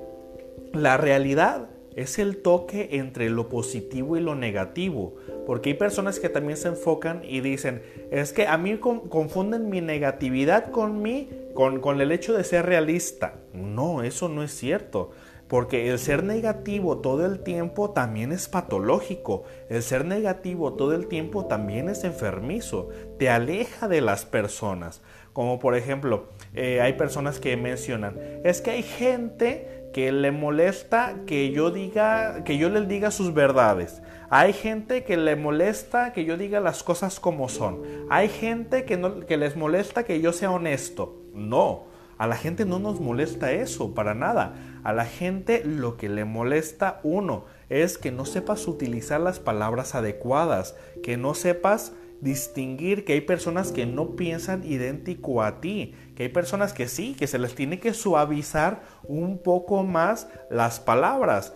la 0.73 0.97
realidad 0.97 1.69
es 1.95 2.19
el 2.19 2.37
toque 2.37 2.89
entre 2.91 3.29
lo 3.29 3.49
positivo 3.49 4.17
y 4.17 4.19
lo 4.19 4.35
negativo, 4.35 5.15
porque 5.47 5.71
hay 5.71 5.75
personas 5.75 6.19
que 6.19 6.29
también 6.29 6.57
se 6.57 6.67
enfocan 6.67 7.23
y 7.23 7.39
dicen, 7.39 7.81
es 8.11 8.33
que 8.33 8.45
a 8.45 8.57
mí 8.57 8.77
confunden 8.77 9.69
mi 9.69 9.81
negatividad 9.81 10.69
con 10.69 11.01
mí, 11.01 11.29
con, 11.55 11.79
con 11.79 11.99
el 11.99 12.11
hecho 12.11 12.33
de 12.37 12.43
ser 12.43 12.67
realista. 12.67 13.39
No, 13.53 14.03
eso 14.03 14.29
no 14.29 14.43
es 14.43 14.51
cierto. 14.51 15.11
Porque 15.47 15.89
el 15.89 15.99
ser 15.99 16.23
negativo 16.23 16.97
todo 16.97 17.25
el 17.25 17.39
tiempo 17.39 17.91
también 17.91 18.31
es 18.31 18.47
patológico. 18.47 19.43
El 19.69 19.81
ser 19.81 20.05
negativo 20.05 20.73
todo 20.73 20.93
el 20.93 21.07
tiempo 21.07 21.45
también 21.45 21.88
es 21.89 22.03
enfermizo. 22.03 22.89
Te 23.17 23.29
aleja 23.29 23.88
de 23.88 24.01
las 24.01 24.25
personas. 24.25 25.01
Como 25.38 25.60
por 25.60 25.75
ejemplo, 25.75 26.29
eh, 26.55 26.81
hay 26.81 26.93
personas 26.93 27.39
que 27.39 27.55
mencionan, 27.57 28.17
es 28.43 28.60
que 28.60 28.71
hay 28.71 28.81
gente 28.81 29.89
que 29.93 30.12
le 30.12 30.31
molesta 30.31 31.15
que 31.27 31.51
yo 31.51 31.69
diga, 31.69 32.43
que 32.43 32.57
yo 32.57 32.69
les 32.69 32.88
diga 32.88 33.12
sus 33.12 33.33
verdades. 33.36 34.01
Hay 34.29 34.51
gente 34.51 35.03
que 35.03 35.15
le 35.15 35.36
molesta 35.36 36.12
que 36.12 36.25
yo 36.25 36.38
diga 36.38 36.60
las 36.60 36.83
cosas 36.83 37.19
como 37.19 37.49
son. 37.49 37.83
Hay 38.10 38.29
gente 38.29 38.83
que, 38.83 38.97
no, 38.97 39.21
que 39.21 39.38
les 39.38 39.55
molesta 39.55 40.03
que 40.03 40.19
yo 40.21 40.33
sea 40.33 40.51
honesto. 40.51 41.21
No, 41.33 41.86
a 42.17 42.27
la 42.27 42.36
gente 42.36 42.65
no 42.65 42.80
nos 42.80 42.99
molesta 42.99 43.51
eso, 43.51 43.93
para 43.93 44.13
nada. 44.13 44.56
A 44.84 44.93
la 44.93 45.06
gente 45.06 45.63
lo 45.63 45.97
que 45.97 46.10
le 46.10 46.25
molesta, 46.25 46.99
uno, 47.03 47.45
es 47.69 47.97
que 47.97 48.12
no 48.12 48.25
sepas 48.25 48.67
utilizar 48.67 49.21
las 49.21 49.39
palabras 49.39 49.95
adecuadas, 49.95 50.75
que 51.03 51.17
no 51.17 51.34
sepas 51.34 51.93
distinguir 52.21 53.06
que 53.06 53.13
hay 53.13 53.21
personas 53.21 53.71
que 53.71 53.86
no 53.86 54.15
piensan 54.15 54.63
idéntico 54.63 55.43
a 55.43 55.62
ti, 55.62 55.93
que 56.15 56.23
hay 56.23 56.30
personas 56.30 56.73
que 56.73 56.88
sí, 56.88 57.15
que 57.17 57.27
se 57.27 57.38
les 57.38 57.53
tiene 57.53 57.80
que 57.80 57.93
suavizar 57.93 58.82
un 59.03 59.38
poco 59.38 59.84
más 59.84 60.27
las 60.49 60.80
palabras. 60.80 61.53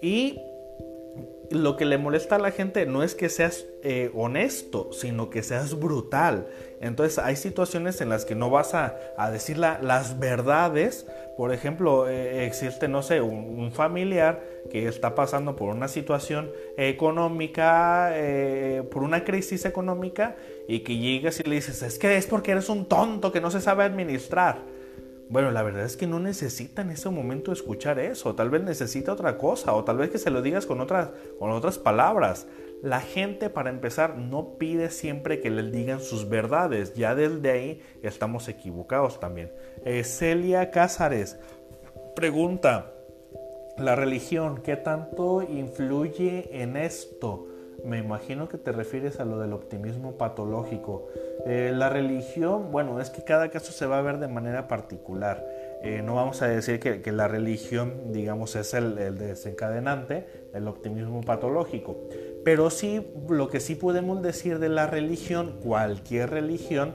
Y 0.00 0.38
lo 1.50 1.76
que 1.76 1.84
le 1.84 1.98
molesta 1.98 2.36
a 2.36 2.38
la 2.38 2.50
gente 2.50 2.86
no 2.86 3.02
es 3.02 3.14
que 3.14 3.28
seas 3.28 3.66
eh, 3.82 4.10
honesto, 4.14 4.92
sino 4.92 5.28
que 5.28 5.42
seas 5.42 5.78
brutal. 5.78 6.48
Entonces 6.82 7.18
hay 7.18 7.36
situaciones 7.36 8.00
en 8.00 8.08
las 8.08 8.24
que 8.24 8.34
no 8.34 8.50
vas 8.50 8.74
a, 8.74 8.98
decir 9.30 9.56
las 9.56 10.18
verdades. 10.18 11.06
Por 11.36 11.54
ejemplo, 11.54 12.08
eh, 12.08 12.44
existe, 12.44 12.88
no 12.88 13.02
sé, 13.02 13.20
un, 13.20 13.70
familiar 13.70 14.42
que 14.68 14.88
está 14.88 15.14
pasando 15.14 15.54
por 15.54 15.68
una 15.68 15.86
situación 15.86 16.50
económica, 16.76 18.10
eh, 18.14 18.82
por 18.90 19.04
una 19.04 19.24
crisis 19.24 19.64
económica, 19.64 20.34
y 20.66 20.80
que 20.80 20.96
llegas 20.96 21.38
y 21.38 21.44
le 21.44 21.54
dices, 21.54 21.82
es 21.82 22.00
que 22.00 22.16
es 22.16 22.26
porque 22.26 22.50
eres 22.50 22.68
un 22.68 22.86
tonto 22.86 23.30
que 23.30 23.40
no 23.40 23.52
se 23.52 23.60
sabe 23.60 23.84
administrar. 23.84 24.71
Bueno, 25.32 25.50
la 25.50 25.62
verdad 25.62 25.86
es 25.86 25.96
que 25.96 26.06
no 26.06 26.20
necesita 26.20 26.82
en 26.82 26.90
ese 26.90 27.08
momento 27.08 27.52
escuchar 27.52 27.98
eso, 27.98 28.34
tal 28.34 28.50
vez 28.50 28.62
necesita 28.62 29.14
otra 29.14 29.38
cosa, 29.38 29.72
o 29.72 29.82
tal 29.82 29.96
vez 29.96 30.10
que 30.10 30.18
se 30.18 30.28
lo 30.28 30.42
digas 30.42 30.66
con 30.66 30.78
otras, 30.82 31.08
con 31.38 31.50
otras 31.52 31.78
palabras. 31.78 32.46
La 32.82 33.00
gente, 33.00 33.48
para 33.48 33.70
empezar, 33.70 34.18
no 34.18 34.58
pide 34.58 34.90
siempre 34.90 35.40
que 35.40 35.48
le 35.48 35.62
digan 35.70 36.00
sus 36.00 36.28
verdades, 36.28 36.92
ya 36.92 37.14
desde 37.14 37.50
ahí 37.50 37.80
estamos 38.02 38.46
equivocados 38.48 39.20
también. 39.20 39.50
Eh, 39.86 40.04
Celia 40.04 40.70
Cázares 40.70 41.38
pregunta, 42.14 42.92
¿la 43.78 43.96
religión 43.96 44.60
qué 44.62 44.76
tanto 44.76 45.40
influye 45.40 46.60
en 46.60 46.76
esto? 46.76 47.46
Me 47.86 47.96
imagino 47.96 48.50
que 48.50 48.58
te 48.58 48.70
refieres 48.70 49.18
a 49.18 49.24
lo 49.24 49.38
del 49.38 49.54
optimismo 49.54 50.18
patológico. 50.18 51.08
Eh, 51.44 51.72
la 51.74 51.88
religión, 51.88 52.70
bueno, 52.70 53.00
es 53.00 53.10
que 53.10 53.22
cada 53.24 53.50
caso 53.50 53.72
se 53.72 53.86
va 53.86 53.98
a 53.98 54.02
ver 54.02 54.18
de 54.18 54.28
manera 54.28 54.68
particular. 54.68 55.44
Eh, 55.82 56.00
no 56.04 56.14
vamos 56.14 56.40
a 56.42 56.46
decir 56.46 56.78
que, 56.78 57.12
la 57.12 57.26
religión, 57.26 58.12
digamos, 58.12 58.54
es 58.54 58.72
el, 58.74 59.18
desencadenante 59.18 60.26
del 60.52 60.68
optimismo 60.68 61.20
patológico. 61.22 61.96
Pero 62.44 62.70
sí, 62.70 63.06
lo 63.28 63.48
que 63.48 63.58
sí 63.58 63.74
podemos 63.74 64.22
decir 64.22 64.60
de 64.60 64.68
la 64.68 64.86
religión, 64.86 65.58
cualquier 65.62 66.30
religión, 66.30 66.94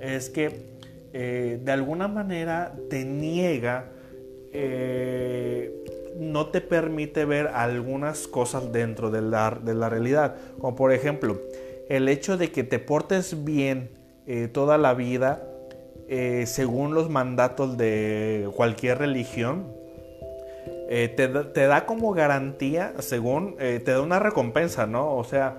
es 0.00 0.30
que 0.30 0.78
eh, 1.12 1.58
de 1.60 1.72
alguna 1.72 2.06
manera 2.06 2.74
te 2.88 3.04
niega 3.04 3.92
no 6.18 6.46
te 6.46 6.60
permite 6.60 7.24
ver 7.24 7.46
algunas 7.48 8.26
cosas 8.26 8.72
dentro 8.72 9.10
de 9.10 9.22
la, 9.22 9.58
de 9.62 9.74
la 9.74 9.88
realidad. 9.88 10.36
Como 10.58 10.74
por 10.74 10.92
ejemplo, 10.92 11.40
el 11.88 12.08
hecho 12.08 12.36
de 12.36 12.50
que 12.50 12.64
te 12.64 12.78
portes 12.78 13.44
bien 13.44 13.90
eh, 14.26 14.48
toda 14.48 14.78
la 14.78 14.94
vida 14.94 15.42
eh, 16.08 16.44
según 16.46 16.94
los 16.94 17.10
mandatos 17.10 17.76
de 17.76 18.48
cualquier 18.56 18.98
religión, 18.98 19.66
eh, 20.90 21.12
te, 21.14 21.28
te, 21.28 21.66
da 21.66 21.84
como 21.84 22.12
garantía, 22.12 22.94
según, 23.00 23.56
te 23.56 23.84
da 23.84 24.00
una 24.00 24.18
recompensa, 24.18 24.86
¿no? 24.86 25.16
O 25.16 25.24
sea, 25.24 25.58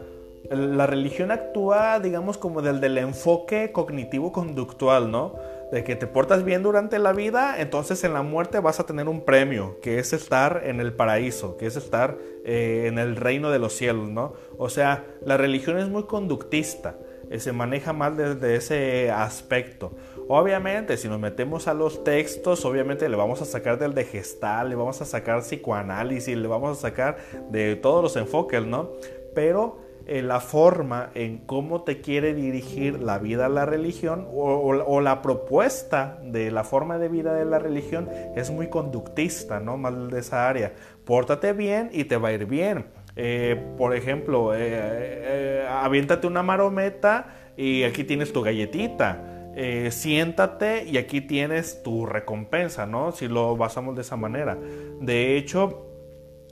la 0.50 0.88
religión 0.88 1.30
actúa, 1.30 2.00
digamos, 2.00 2.40
como 2.40 2.64
del, 2.64 2.82
del 2.82 2.98
enfoque 2.98 3.72
cognitivo-conductual, 3.72 5.12
¿no? 5.12 5.36
De 5.72 5.84
que 5.84 5.96
te 5.96 6.08
portas 6.08 6.44
bien 6.44 6.64
durante 6.64 7.00
la 7.00 7.14
vida, 7.14 7.60
entonces 7.60 8.04
en 8.04 8.14
la 8.14 8.22
muerte 8.22 8.60
vas 8.60 8.80
a 8.80 8.86
tener 8.86 9.08
un 9.08 9.24
premio, 9.24 9.80
que 9.82 10.00
es 10.00 10.14
estar 10.14 10.64
en 10.66 10.80
el 10.80 10.94
paraíso, 10.94 11.58
que 11.58 11.68
es 11.68 11.76
estar 11.76 12.18
eh, 12.46 12.86
en 12.88 12.98
el 12.98 13.16
reino 13.16 13.52
de 13.52 13.60
los 13.60 13.74
cielos, 13.74 14.10
¿no? 14.10 14.34
O 14.58 14.70
sea, 14.70 15.06
la 15.24 15.38
religión 15.38 15.78
es 15.78 15.88
muy 15.88 16.04
conductista, 16.04 16.98
eh, 17.30 17.40
se 17.40 17.52
maneja 17.52 17.94
más 17.94 18.18
desde 18.18 18.56
ese 18.56 19.12
aspecto. 19.12 19.92
Obviamente, 20.28 20.98
si 20.98 21.08
nos 21.08 21.20
metemos 21.20 21.68
a 21.68 21.74
los 21.74 22.04
textos, 22.04 22.66
obviamente 22.66 23.08
le 23.10 23.16
vamos 23.16 23.42
a 23.42 23.46
sacar 23.46 23.78
del 23.80 23.94
de 23.94 24.06
gestal, 24.06 24.70
le 24.70 24.76
vamos 24.76 25.02
a 25.02 25.06
sacar 25.06 25.42
psicoanálisis, 25.42 26.38
le 26.38 26.48
vamos 26.48 26.78
a 26.78 26.82
sacar 26.82 27.18
de 27.50 27.76
todos 27.76 28.04
los 28.04 28.16
enfoques, 28.16 28.64
¿no? 28.64 28.92
Pero 29.34 29.89
eh, 30.12 30.24
la 30.24 30.40
forma 30.40 31.12
en 31.14 31.38
cómo 31.38 31.84
te 31.84 32.02
quiere 32.02 32.34
dirigir 32.34 33.00
la 33.00 33.20
vida 33.20 33.46
a 33.46 33.50
la 33.50 33.68
religión 33.68 34.28
o, 34.34 35.02
la 35.02 35.22
propuesta 35.22 36.18
de 36.24 36.50
la 36.50 36.64
forma 36.64 36.98
de 36.98 37.10
vida 37.10 37.36
de 37.36 37.46
la 37.46 37.60
religión 37.60 38.10
es 38.36 38.50
muy 38.50 38.70
conductista, 38.70 39.60
¿no? 39.60 39.78
Más 39.78 40.10
de 40.10 40.20
esa 40.20 40.50
área. 40.50 40.74
Pórtate 41.06 41.54
bien 41.54 41.92
y 41.94 42.06
te 42.06 42.18
va 42.18 42.30
a 42.30 42.32
ir 42.32 42.48
bien. 42.48 42.88
Eh, 43.16 43.64
por 43.78 43.96
ejemplo, 43.96 44.54
eh, 44.56 45.64
aviéntate 45.70 46.26
una 46.26 46.42
marometa 46.42 47.28
y 47.56 47.84
aquí 47.84 48.04
tienes 48.04 48.34
tu 48.34 48.42
galletita. 48.42 49.52
siéntate 49.92 50.86
y 50.86 50.98
aquí 50.98 51.22
tienes 51.22 51.84
tu 51.84 52.08
recompensa, 52.08 52.88
¿no? 52.88 53.12
Si 53.12 53.28
lo 53.28 53.56
basamos 53.56 53.94
de 53.94 54.02
esa 54.02 54.16
manera. 54.16 54.58
De 55.02 55.38
hecho, 55.38 55.86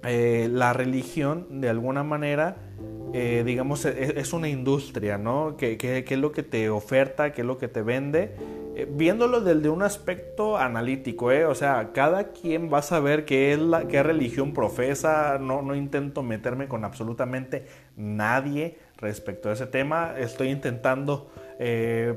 la 0.03 0.73
religión, 0.73 1.59
de 1.59 1.69
alguna 1.69 2.03
manera, 2.03 2.66
eh, 3.13 3.43
digamos, 3.45 3.85
e, 3.85 3.89
e, 3.89 4.19
es, 4.19 4.33
una 4.33 4.49
industria, 4.49 5.17
¿no? 5.17 5.55
¿Qué, 5.57 5.77
es 6.07 6.17
lo 6.17 6.31
que 6.31 6.43
te 6.43 6.69
oferta? 6.69 7.31
¿Qué 7.31 7.41
es 7.41 7.47
lo 7.47 7.57
que 7.57 7.67
te 7.67 7.81
vende? 7.81 8.35
Eh, 8.75 8.87
viéndolo 8.89 9.41
desde 9.41 9.69
un 9.69 9.81
aspecto 9.81 10.57
analítico, 10.57 11.31
¿eh? 11.31 11.45
O 11.45 11.55
sea, 11.55 11.91
cada 11.93 12.31
quien 12.31 12.71
va 12.71 12.79
a 12.79 12.81
saber 12.81 13.25
qué, 13.25 13.53
es 13.53 13.59
la, 13.59 13.87
qué 13.87 14.03
religión 14.03 14.53
profesa. 14.53 15.37
No, 15.39 15.61
no 15.61 15.73
intento 15.75 16.21
meterme 16.21 16.67
con 16.67 16.83
absolutamente 16.83 17.65
nadie 17.95 18.77
respecto 18.97 19.49
a 19.49 19.53
ese 19.53 19.67
tema. 19.67 20.15
Estoy 20.17 20.49
intentando, 20.49 21.29
eh, 21.59 22.13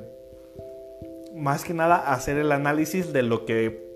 más 1.37 1.65
que 1.65 1.73
nada, 1.73 2.13
hacer 2.13 2.37
el 2.37 2.51
análisis 2.51 3.13
de 3.13 3.23
lo 3.23 3.47
que 3.47 3.89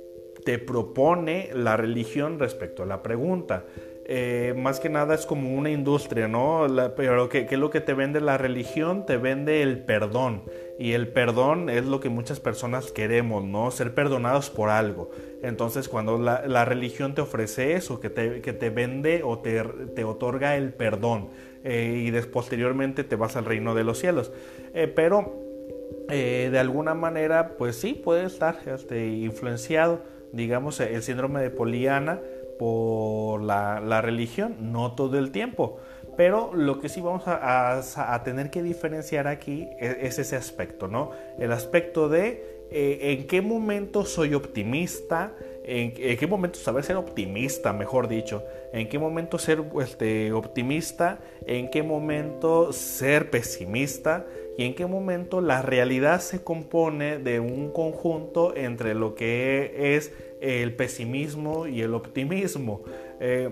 te 0.45 0.59
propone 0.59 1.51
la 1.55 1.77
religión 1.77 2.39
respecto 2.39 2.83
a 2.83 2.87
la 2.87 3.03
pregunta. 3.03 3.65
Eh, 4.07 4.53
más 4.55 4.81
que 4.81 4.91
nada 4.91 5.15
es 5.15 5.25
como 5.25 5.55
una 5.55 5.71
industria, 5.71 6.29
¿no? 6.29 6.67
pero 6.95 7.31
¿qué, 7.31 7.47
es 7.51 7.59
lo 7.59 7.71
que 7.71 7.81
te 7.81 7.95
vende 7.95 8.21
la 8.21 8.37
religión? 8.37 9.07
Te 9.07 9.17
vende 9.17 9.63
el 9.63 9.79
perdón. 9.79 10.43
Y 10.79 10.93
el 10.93 11.09
perdón 11.09 11.71
es 11.71 11.87
lo 11.87 12.01
que 12.01 12.11
muchas 12.11 12.39
personas 12.39 12.93
queremos, 12.93 13.45
¿no? 13.45 13.71
Ser 13.71 13.95
perdonados 13.95 14.51
por 14.51 14.69
algo. 14.69 15.11
Entonces 15.43 15.89
cuando 15.89 16.19
la, 16.19 16.65
religión 16.65 17.15
te 17.15 17.23
ofrece 17.23 17.75
eso, 17.75 18.01
que 18.01 18.11
te, 18.11 18.43
que 18.43 18.53
te 18.53 18.69
vende 18.69 19.23
o 19.23 19.39
te, 19.39 19.63
te, 19.95 20.05
otorga 20.05 20.57
el 20.57 20.73
perdón 20.75 21.29
eh, 21.63 22.05
y 22.07 22.21
posteriormente 22.27 23.05
te 23.05 23.17
vas 23.17 23.37
al 23.37 23.47
reino 23.47 23.75
de 23.75 23.85
los 23.85 23.99
cielos. 23.99 24.33
Eh, 24.75 24.93
pero 24.95 25.43
de 26.09 26.59
alguna 26.59 26.93
manera, 26.93 27.57
pues 27.57 27.77
sí, 27.77 27.95
puede 27.95 28.27
estar 28.27 28.59
este, 28.67 29.07
influenciado, 29.07 30.03
digamos, 30.33 30.79
el 30.81 31.03
síndrome 31.03 31.41
de 31.41 31.49
Poliana 31.49 32.21
por 32.59 33.43
la, 33.43 34.01
religión, 34.01 34.57
no 34.73 34.93
todo 34.93 35.19
el 35.19 35.31
tiempo. 35.31 35.79
Pero 36.17 36.55
lo 36.55 36.81
que 36.81 36.89
sí 36.89 37.01
vamos 37.01 37.25
a, 37.27 38.23
tener 38.25 38.51
que 38.51 38.63
diferenciar 38.63 39.27
aquí 39.27 39.69
e, 39.81 39.99
es, 40.03 40.19
ese 40.19 40.37
aspecto, 40.37 40.87
¿no? 40.87 41.11
El 41.39 41.51
aspecto 41.51 42.09
de 42.09 42.55
eh, 42.71 43.13
en 43.13 43.27
qué 43.27 43.41
momento 43.41 44.05
soy 44.05 44.35
optimista, 44.35 45.33
en, 45.65 45.93
qué 45.93 46.27
momento 46.27 46.59
saber 46.59 46.85
ser 46.85 46.97
optimista, 46.97 47.73
mejor 47.73 48.09
dicho, 48.09 48.45
en 48.73 48.89
qué 48.89 48.99
momento 48.99 49.39
ser 49.39 49.63
este, 49.81 50.33
optimista, 50.33 51.19
en 51.47 51.71
qué 51.71 51.83
momento 51.83 52.73
ser 52.73 53.31
pesimista 53.31 54.27
y 54.59 54.65
en 54.65 54.75
qué 54.75 54.87
momento 54.87 55.41
la 55.41 55.63
realidad 55.63 56.21
se 56.21 56.43
compone 56.43 57.19
de 57.19 57.41
un 57.41 57.71
conjunto 57.71 58.55
entre 58.57 58.95
lo 58.95 59.15
que 59.15 59.97
es 59.97 60.13
el 60.45 60.75
pesimismo 60.75 61.67
y 61.67 61.81
el 61.81 61.95
optimismo. 61.95 62.83
Eh, 63.19 63.49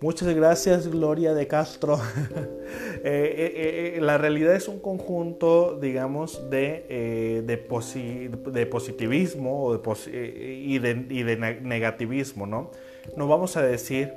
muchas 0.00 0.34
gracias 0.34 0.88
Gloria 0.88 1.34
de 1.34 1.46
Castro. 1.46 2.00
Eh, 3.02 3.94
eh, 3.96 4.00
la 4.02 4.18
realidad 4.18 4.54
es 4.54 4.68
un 4.68 4.78
conjunto, 4.78 5.78
digamos, 5.80 6.50
de, 6.50 7.42
de, 7.46 7.56
positivismo 8.66 9.80
y, 10.06 10.78
de, 10.78 11.06
y 11.08 11.22
de 11.22 11.36
negativismo, 11.62 12.46
¿no? 12.46 12.70
No 13.16 13.26
vamos 13.26 13.56
a 13.56 13.62
decir 13.62 14.12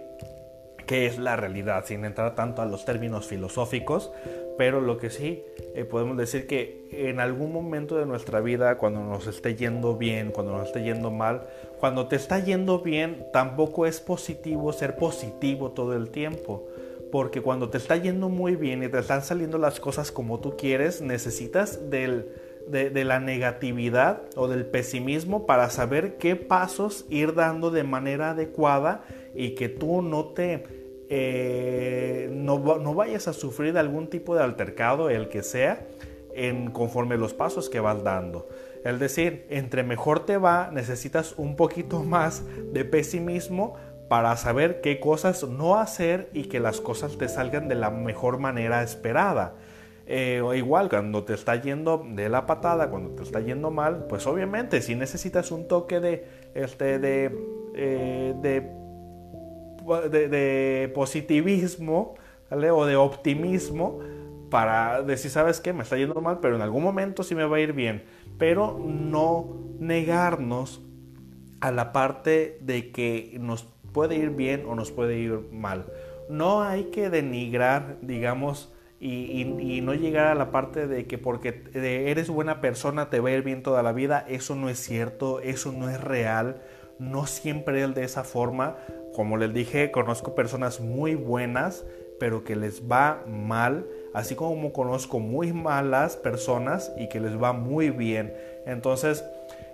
qué 0.85 1.05
es 1.05 1.17
la 1.17 1.35
realidad, 1.35 1.85
sin 1.85 2.05
entrar 2.05 2.35
tanto 2.35 2.61
a 2.61 2.65
los 2.65 2.85
términos 2.85 3.27
filosóficos, 3.27 4.11
pero 4.57 4.81
lo 4.81 4.97
que 4.97 5.09
sí 5.09 5.43
eh, 5.75 5.85
podemos 5.85 6.17
decir 6.17 6.45
que 6.47 6.87
en 6.91 7.19
algún 7.19 7.51
momento 7.51 7.97
de 7.97 8.05
nuestra 8.05 8.39
vida, 8.41 8.77
cuando 8.77 9.01
nos 9.01 9.27
esté 9.27 9.55
yendo 9.55 9.97
bien, 9.97 10.31
cuando 10.31 10.57
nos 10.57 10.67
esté 10.67 10.83
yendo 10.83 11.11
mal, 11.11 11.47
cuando 11.79 12.07
te 12.07 12.15
está 12.15 12.39
yendo 12.39 12.79
bien, 12.79 13.25
tampoco 13.33 13.85
es 13.85 13.99
positivo 13.99 14.71
ser 14.73 14.95
positivo 14.95 15.71
todo 15.71 15.95
el 15.95 16.09
tiempo. 16.09 16.67
Porque 17.11 17.41
cuando 17.41 17.69
te 17.69 17.77
está 17.77 17.95
yendo 17.95 18.29
muy 18.29 18.55
bien 18.55 18.83
y 18.83 18.89
te 18.89 18.99
están 18.99 19.21
saliendo 19.21 19.57
las 19.57 19.79
cosas 19.79 20.11
como 20.11 20.39
tú 20.39 20.57
quieres, 20.57 21.01
necesitas 21.01 21.89
del, 21.91 22.27
de, 22.67 22.89
de, 22.89 23.03
la 23.03 23.19
negatividad 23.19 24.21
o 24.35 24.47
del 24.47 24.65
pesimismo 24.65 25.45
para 25.45 25.69
saber 25.69 26.17
qué 26.17 26.35
pasos 26.35 27.05
ir 27.09 27.35
dando 27.35 27.69
de 27.69 27.83
manera 27.83 28.31
adecuada 28.31 29.03
y 29.35 29.55
que 29.55 29.69
tú 29.69 30.01
no 30.01 30.25
te 30.29 30.63
eh, 31.09 32.29
no, 32.31 32.57
no, 32.57 32.93
vayas 32.95 33.27
a 33.27 33.33
sufrir 33.33 33.77
algún 33.77 34.07
tipo 34.07 34.35
de 34.35 34.43
altercado, 34.43 35.11
el 35.11 35.29
que 35.29 35.43
sea, 35.43 35.85
en 36.33 36.71
conforme 36.71 37.17
los 37.17 37.35
pasos 37.35 37.69
que 37.69 37.79
vas 37.79 38.03
dando. 38.03 38.47
Es 38.83 38.99
decir, 38.99 39.45
entre 39.49 39.83
mejor 39.83 40.25
te 40.25 40.37
va, 40.37 40.71
necesitas 40.71 41.35
un 41.37 41.55
poquito 41.55 42.01
más 42.03 42.43
de 42.71 42.83
pesimismo 42.83 43.75
para 44.09 44.35
saber 44.37 44.81
qué 44.81 44.99
cosas 44.99 45.47
no 45.47 45.79
hacer 45.79 46.29
y 46.33 46.45
que 46.45 46.59
las 46.59 46.81
cosas 46.81 47.17
te 47.17 47.29
salgan 47.29 47.67
de 47.67 47.75
la 47.75 47.89
mejor 47.91 48.39
manera 48.39 48.81
esperada. 48.81 49.55
Eh, 50.05 50.41
o 50.43 50.53
igual, 50.53 50.89
cuando 50.89 51.23
te 51.23 51.33
está 51.33 51.55
yendo 51.55 52.05
de 52.09 52.27
la 52.27 52.45
patada, 52.45 52.89
cuando 52.89 53.11
te 53.11 53.23
está 53.23 53.39
yendo 53.39 53.71
mal, 53.71 54.07
pues 54.09 54.27
obviamente 54.27 54.81
si 54.81 54.95
necesitas 54.95 55.51
un 55.51 55.67
toque 55.67 55.99
de, 55.99 56.25
este, 56.55 56.99
de, 56.99 57.31
eh, 57.73 58.33
de 58.41 58.82
de, 60.09 60.91
positivismo 60.93 62.15
o 62.49 62.85
de 62.85 62.95
optimismo 62.95 63.99
para 64.49 65.01
decir, 65.01 65.31
¿sabes 65.31 65.59
qué? 65.59 65.73
Me 65.73 65.83
está 65.83 65.97
yendo 65.97 66.21
mal, 66.21 66.39
pero 66.39 66.55
en 66.55 66.61
algún 66.61 66.83
momento 66.83 67.23
sí 67.23 67.33
me 67.33 67.45
va 67.45 67.57
a 67.57 67.59
ir 67.59 67.73
bien. 67.73 68.03
Pero 68.37 68.79
no 68.79 69.47
negarnos 69.79 70.81
a 71.59 71.71
la 71.71 71.91
parte 71.91 72.59
de 72.61 72.91
que 72.91 73.37
nos 73.39 73.63
puede 73.93 74.15
ir 74.15 74.31
bien 74.31 74.65
o 74.67 74.75
nos 74.75 74.91
puede 74.91 75.17
ir 75.17 75.39
mal. 75.51 75.85
No 76.29 76.61
hay 76.61 76.85
que 76.85 77.09
denigrar, 77.09 77.97
digamos, 78.01 78.73
y, 78.99 79.81
no 79.81 79.93
llegar 79.93 80.27
a 80.27 80.35
la 80.35 80.51
parte 80.51 80.87
de 80.87 81.05
que 81.07 81.17
porque 81.17 81.63
eres 81.73 82.29
buena 82.29 82.61
persona 82.61 83.09
te 83.09 83.19
va 83.19 83.29
a 83.29 83.31
ir 83.33 83.43
bien 83.43 83.61
toda 83.61 83.83
la 83.83 83.91
vida. 83.91 84.25
Eso 84.27 84.55
no 84.55 84.69
es 84.69 84.79
cierto, 84.79 85.41
eso 85.41 85.71
no 85.71 85.89
es 85.89 85.99
real. 85.99 86.61
No 86.99 87.25
siempre 87.25 87.83
es 87.83 87.93
de 87.95 88.03
esa 88.03 88.23
forma. 88.23 88.77
Como 89.15 89.37
les 89.37 89.53
dije, 89.53 89.91
conozco 89.91 90.35
personas 90.35 90.79
muy 90.79 91.15
buenas, 91.15 91.85
pero 92.19 92.43
que 92.43 92.55
les 92.55 92.83
va 92.89 93.23
mal, 93.27 93.85
así 94.13 94.35
como 94.35 94.71
conozco 94.71 95.19
muy 95.19 95.51
malas 95.51 96.15
personas 96.15 96.91
y 96.97 97.09
que 97.09 97.19
les 97.19 97.41
va 97.41 97.53
muy 97.53 97.89
bien. 97.89 98.33
Entonces, 98.65 99.23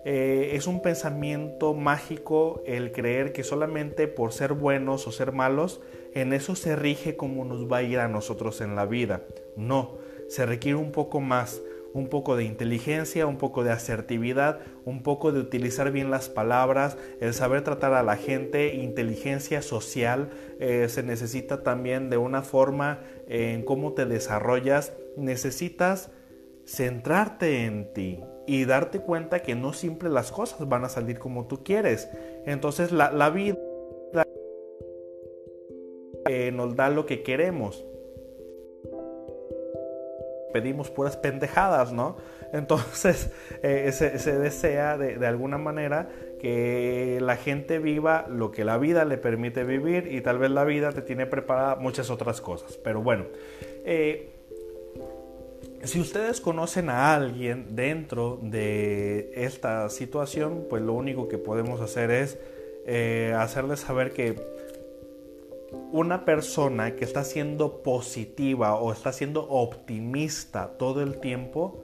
eh, 0.06 0.52
es 0.54 0.66
un 0.66 0.82
pensamiento 0.82 1.74
mágico 1.74 2.64
el 2.66 2.92
creer 2.92 3.34
que 3.34 3.44
solamente 3.44 4.08
por 4.08 4.32
ser 4.32 4.54
buenos 4.54 5.06
o 5.08 5.12
ser 5.12 5.32
malos, 5.32 5.82
en 6.14 6.34
eso 6.34 6.56
se 6.56 6.76
rige 6.76 7.16
como 7.16 7.46
nos 7.46 7.72
va 7.72 7.78
a 7.78 7.84
ir 7.84 8.00
a 8.00 8.08
nosotros 8.08 8.62
en 8.62 8.76
la 8.76 8.86
vida. 8.86 9.22
No, 9.56 9.98
se 10.28 10.46
requiere 10.46 10.78
un 10.78 10.92
poco 10.92 11.20
más 11.20 11.62
un 11.94 12.08
poco 12.08 12.36
de 12.36 12.44
inteligencia, 12.44 13.28
un 13.28 13.38
poco 13.38 13.64
de 13.64 13.72
asertividad, 13.72 14.60
un 14.86 15.02
poco 15.04 15.32
de 15.32 15.40
utilizar 15.40 15.92
bien 15.92 16.12
las 16.12 16.30
palabras, 16.30 16.98
el 17.20 17.34
saber 17.34 17.64
tratar 17.64 17.94
a 17.94 18.04
la 18.04 18.16
gente, 18.16 18.76
inteligencia 18.76 19.62
social, 19.62 20.30
eh, 20.60 20.88
se 20.90 21.04
necesita 21.04 21.64
también 21.64 22.10
de 22.10 22.18
una 22.18 22.42
forma 22.42 23.02
en 23.28 23.64
cómo 23.64 23.94
te 23.94 24.06
desarrollas, 24.06 24.94
necesitas 25.18 26.12
centrarte 26.66 27.66
en 27.66 27.92
ti 27.94 28.20
y 28.46 28.66
darte 28.66 29.00
cuenta 29.00 29.42
que 29.42 29.56
no 29.56 29.74
siempre 29.74 30.10
las 30.10 30.32
cosas 30.32 30.68
van 30.70 30.84
a 30.84 30.90
salir 30.90 31.18
como 31.18 31.48
tú 31.48 31.64
quieres. 31.64 32.10
Entonces 32.46 32.92
la, 32.92 33.30
vida 33.32 33.58
eh, 36.28 36.52
nos 36.52 36.76
da 36.76 36.90
lo 36.90 37.06
que 37.06 37.24
queremos 37.24 37.86
pedimos 40.52 40.90
puras 40.90 41.18
pendejadas, 41.18 41.92
¿no? 41.92 42.18
Entonces 42.54 43.32
eh, 43.64 43.92
se, 43.92 44.40
desea 44.40 44.98
de, 44.98 45.26
alguna 45.26 45.58
manera 45.58 46.10
que 46.40 47.20
la 47.22 47.36
gente 47.36 47.80
viva 47.80 48.26
lo 48.30 48.52
que 48.52 48.64
la 48.64 48.78
vida 48.78 49.06
le 49.06 49.18
permite 49.18 49.64
vivir 49.64 50.08
y 50.12 50.22
tal 50.22 50.40
vez 50.40 50.52
la 50.52 50.64
vida 50.64 50.92
te 50.92 51.02
tiene 51.02 51.26
preparada 51.26 51.76
muchas 51.76 52.10
otras 52.10 52.42
cosas. 52.42 52.78
Pero 52.78 53.02
bueno, 53.02 53.26
eh, 53.86 54.30
si 55.84 56.00
ustedes 56.00 56.42
conocen 56.42 56.90
a 56.90 57.14
alguien 57.14 57.76
dentro 57.76 58.40
de 58.42 59.32
esta 59.36 59.90
situación, 59.90 60.66
pues 60.70 60.82
lo 60.82 60.94
único 60.94 61.28
que 61.28 61.38
podemos 61.38 61.82
hacer 61.82 62.12
es 62.12 62.38
eh, 62.86 63.34
hacerles 63.38 63.82
saber 63.82 64.12
que 64.12 64.36
una 65.92 66.26
persona 66.26 66.96
que 66.96 67.06
está 67.06 67.24
siendo 67.24 67.82
positiva 67.84 68.76
o 68.76 68.92
está 68.92 69.12
siendo 69.14 69.48
optimista 69.50 70.72
todo 70.78 71.02
el 71.02 71.20
tiempo, 71.20 71.84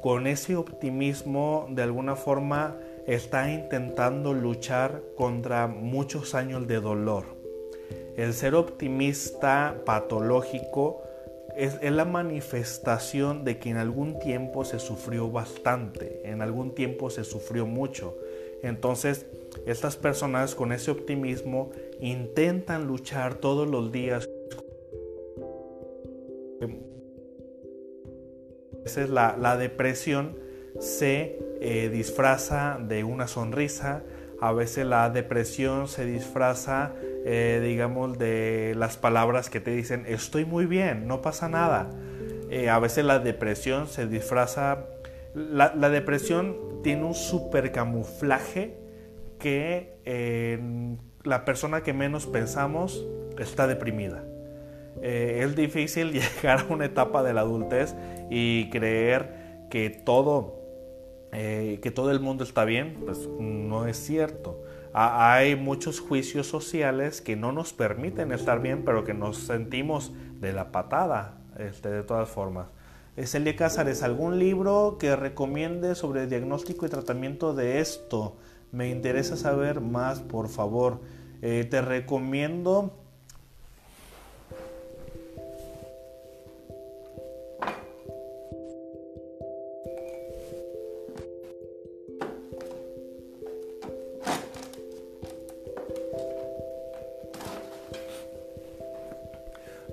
con 0.00 0.26
ese 0.26 0.56
optimismo 0.56 1.66
de 1.70 1.82
alguna 1.82 2.16
forma 2.16 2.76
está 3.06 3.50
intentando 3.50 4.32
luchar 4.32 5.02
contra 5.16 5.66
muchos 5.66 6.34
años 6.34 6.66
de 6.66 6.80
dolor. 6.80 7.24
El 8.16 8.34
ser 8.34 8.54
optimista 8.54 9.76
patológico 9.84 11.02
es, 11.56 11.78
la 11.82 12.04
manifestación 12.04 13.44
de 13.44 13.58
que 13.58 13.70
en 13.70 13.76
algún 13.76 14.18
tiempo 14.18 14.64
se 14.64 14.78
sufrió 14.78 15.30
bastante, 15.30 16.20
en 16.24 16.42
algún 16.42 16.74
tiempo 16.74 17.10
se 17.10 17.24
sufrió 17.24 17.66
mucho. 17.66 18.16
Entonces, 18.62 19.26
estas 19.66 19.96
personas 19.96 20.54
con 20.54 20.72
ese 20.72 20.90
optimismo 20.90 21.70
intentan 22.02 22.88
luchar 22.88 23.36
todos 23.36 23.68
los 23.68 23.92
días. 23.92 24.28
A 28.72 28.82
veces 28.82 29.08
la, 29.08 29.56
depresión 29.56 30.36
se 30.80 31.38
eh, 31.60 31.88
disfraza 31.90 32.78
de 32.82 33.04
una 33.04 33.28
sonrisa, 33.28 34.02
a 34.40 34.52
veces 34.52 34.84
la 34.84 35.08
depresión 35.10 35.86
se 35.86 36.04
disfraza, 36.04 36.92
eh, 37.24 37.60
digamos, 37.62 38.18
de 38.18 38.74
las 38.76 38.96
palabras 38.96 39.48
que 39.48 39.60
te 39.60 39.70
dicen, 39.70 40.04
estoy 40.08 40.44
muy 40.44 40.66
bien, 40.66 41.06
no 41.06 41.22
pasa 41.22 41.48
nada. 41.48 41.90
Eh, 42.50 42.68
a 42.68 42.80
veces 42.80 43.04
la 43.04 43.20
depresión 43.20 43.86
se 43.86 44.08
disfraza, 44.08 44.86
la, 45.34 45.72
la 45.76 45.88
depresión 45.88 46.82
tiene 46.82 47.04
un 47.04 47.14
super 47.14 47.70
camuflaje 47.70 48.76
que 49.38 49.92
la 51.24 51.44
persona 51.44 51.82
que 51.82 51.92
menos 51.92 52.26
pensamos 52.26 53.04
está 53.38 53.66
deprimida. 53.66 54.24
Eh, 55.00 55.42
es 55.44 55.56
difícil 55.56 56.12
llegar 56.42 56.60
a 56.60 56.72
una 56.72 56.84
etapa 56.84 57.22
de 57.22 57.32
la 57.32 57.42
adultez 57.42 57.94
y 58.30 58.70
creer 58.70 59.66
que 59.70 59.90
todo, 59.90 60.60
eh, 61.32 61.80
que 61.82 61.90
todo 61.90 62.10
el 62.10 62.20
mundo 62.20 62.44
está 62.44 62.64
bien, 62.64 62.98
pues 63.04 63.28
no 63.38 63.86
es 63.86 63.96
cierto. 63.96 64.62
hay 64.92 65.56
muchos 65.56 66.00
juicios 66.00 66.46
sociales 66.46 67.22
que 67.22 67.36
no 67.36 67.52
nos 67.52 67.72
permiten 67.72 68.32
estar 68.32 68.60
bien, 68.60 68.84
pero 68.84 69.04
que 69.04 69.14
nos 69.14 69.38
sentimos 69.38 70.12
de 70.40 70.52
la 70.52 70.70
patada, 70.70 71.38
este, 71.58 71.88
de 71.88 72.02
todas 72.02 72.28
formas. 72.28 72.66
Celia 73.24 73.56
Cázares, 73.56 74.02
¿algún 74.02 74.38
libro 74.38 74.96
que 74.98 75.16
recomiende 75.16 75.94
sobre 75.94 76.26
diagnóstico 76.26 76.86
y 76.86 76.88
tratamiento 76.88 77.54
de 77.54 77.80
esto? 77.80 78.36
Me 78.72 78.88
interesa 78.88 79.36
saber 79.36 79.80
más, 79.80 80.20
por 80.20 80.48
favor. 80.48 81.00
Eh, 81.42 81.66
te 81.68 81.82
recomiendo 81.82 82.92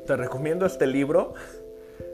te 0.09 0.17
recomiendo 0.17 0.65
este 0.65 0.87
libro, 0.87 1.35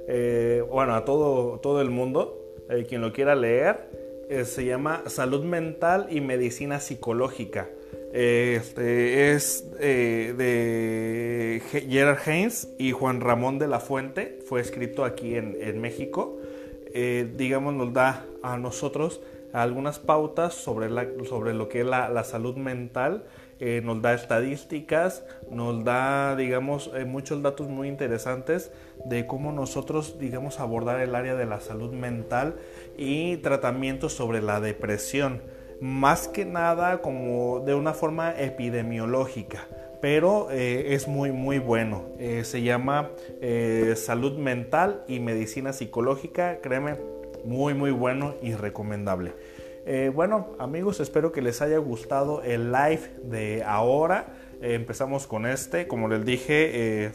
eh, 0.10 0.62
bueno, 0.70 0.96
a 0.96 1.06
todo, 1.06 1.62
todo 1.62 1.80
el 1.80 1.90
mundo, 1.90 2.38
eh, 2.70 2.86
quien 2.86 3.00
lo 3.00 3.14
quiera 3.14 3.36
leer, 3.36 4.05
eh, 4.30 4.46
se 4.46 4.66
llama 4.66 5.04
Salud 5.08 5.44
Mental 5.44 6.08
y 6.10 6.22
Medicina 6.22 6.80
Psicológica. 6.80 7.70
Este 8.14 9.34
es 9.34 9.70
de 9.78 11.62
Gerard 11.90 12.20
Haynes 12.26 12.70
y 12.78 12.92
Juan 12.92 13.20
Ramón 13.20 13.60
de 13.60 13.68
la 13.68 13.82
Fuente, 13.82 14.40
fue 14.48 14.62
escrito 14.62 15.04
aquí 15.04 15.36
en, 15.36 15.82
México. 15.82 16.40
digamos, 16.94 17.74
nos 17.74 17.92
da 17.92 18.26
a 18.42 18.58
nosotros 18.58 19.20
algunas 19.62 20.00
pautas 20.00 20.54
sobre, 20.54 20.90
la, 20.90 21.08
sobre 21.28 21.54
lo 21.54 21.70
que 21.70 21.82
es 21.82 21.86
la, 21.86 22.24
salud 22.24 22.56
mental 22.58 23.24
eh, 23.60 23.82
nos 23.84 24.02
da 24.02 24.14
estadísticas, 24.14 25.24
nos 25.50 25.86
da, 25.86 26.36
digamos, 26.36 26.92
eh, 26.94 27.06
muchos 27.06 27.42
datos 27.42 27.70
muy 27.70 27.88
interesantes 27.88 28.72
de 29.06 29.28
cómo 29.28 29.52
nosotros, 29.52 30.18
digamos, 30.20 30.60
abordar 30.60 31.02
el 31.02 31.16
área 31.16 31.36
de 31.36 31.46
la 31.46 31.60
salud 31.60 31.92
mental 31.92 32.56
y 32.98 33.38
tratamientos 33.38 34.14
sobre 34.14 34.42
la 34.42 34.62
depresión, 34.62 35.42
más 35.82 36.28
que 36.28 36.46
nada 36.46 37.02
como 37.02 37.60
de 37.60 37.76
una 37.76 37.94
forma 37.94 38.34
epidemiológica 38.40 39.68
pero 40.02 40.52
eh, 40.52 40.94
es 40.94 41.08
muy 41.08 41.32
muy 41.32 41.58
bueno. 41.58 42.04
se 42.20 42.62
llama 42.62 43.10
Salud 43.96 44.38
Mental 44.38 45.04
y 45.08 45.20
Medicina 45.20 45.74
Psicológica, 45.74 46.60
créeme, 46.62 46.98
muy 47.44 47.74
muy 47.74 47.90
bueno 47.90 48.36
y 48.44 48.54
recomendable. 48.54 49.34
Eh, 49.88 50.12
bueno, 50.14 50.56
amigos, 50.58 51.00
espero 51.00 51.32
que 51.32 51.44
les 51.44 51.62
haya 51.62 51.78
gustado 51.78 52.42
el 52.42 52.72
live 52.72 53.02
de 53.24 53.64
ahora. 53.64 54.34
Eh, 54.60 54.74
empezamos 54.74 55.28
con 55.28 55.46
este. 55.46 55.88
Como 55.88 56.08
les 56.08 56.26
dije, 56.26 57.12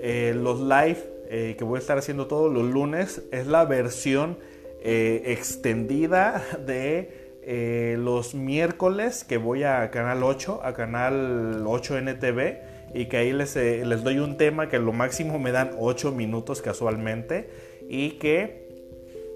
este, 0.00 0.34
los 0.34 0.60
live 0.60 1.18
que 1.28 1.62
voy 1.62 1.76
a 1.76 1.80
estar 1.80 1.98
haciendo 1.98 2.26
todos 2.26 2.50
los 2.50 2.64
lunes 2.64 3.22
es 3.32 3.46
la 3.46 3.66
versión 3.66 4.38
extendida 4.82 6.42
de 6.64 7.96
los 7.98 8.34
miércoles 8.34 9.24
que 9.24 9.36
voy 9.36 9.62
a 9.62 9.90
Canal 9.90 10.22
8, 10.22 10.60
a 10.64 10.72
Canal 10.72 11.64
8 11.66 11.98
NTV 11.98 12.94
y 12.94 13.06
que 13.06 13.18
ahí 13.18 13.32
les, 13.34 13.56
les 13.56 14.02
doy 14.02 14.20
un 14.20 14.38
tema 14.38 14.70
que 14.70 14.78
lo 14.78 14.94
máximo 14.94 15.38
me 15.38 15.52
dan 15.52 15.72
8 15.78 16.12
minutos 16.12 16.62
casualmente 16.62 17.50
y 17.90 18.12
que 18.12 18.68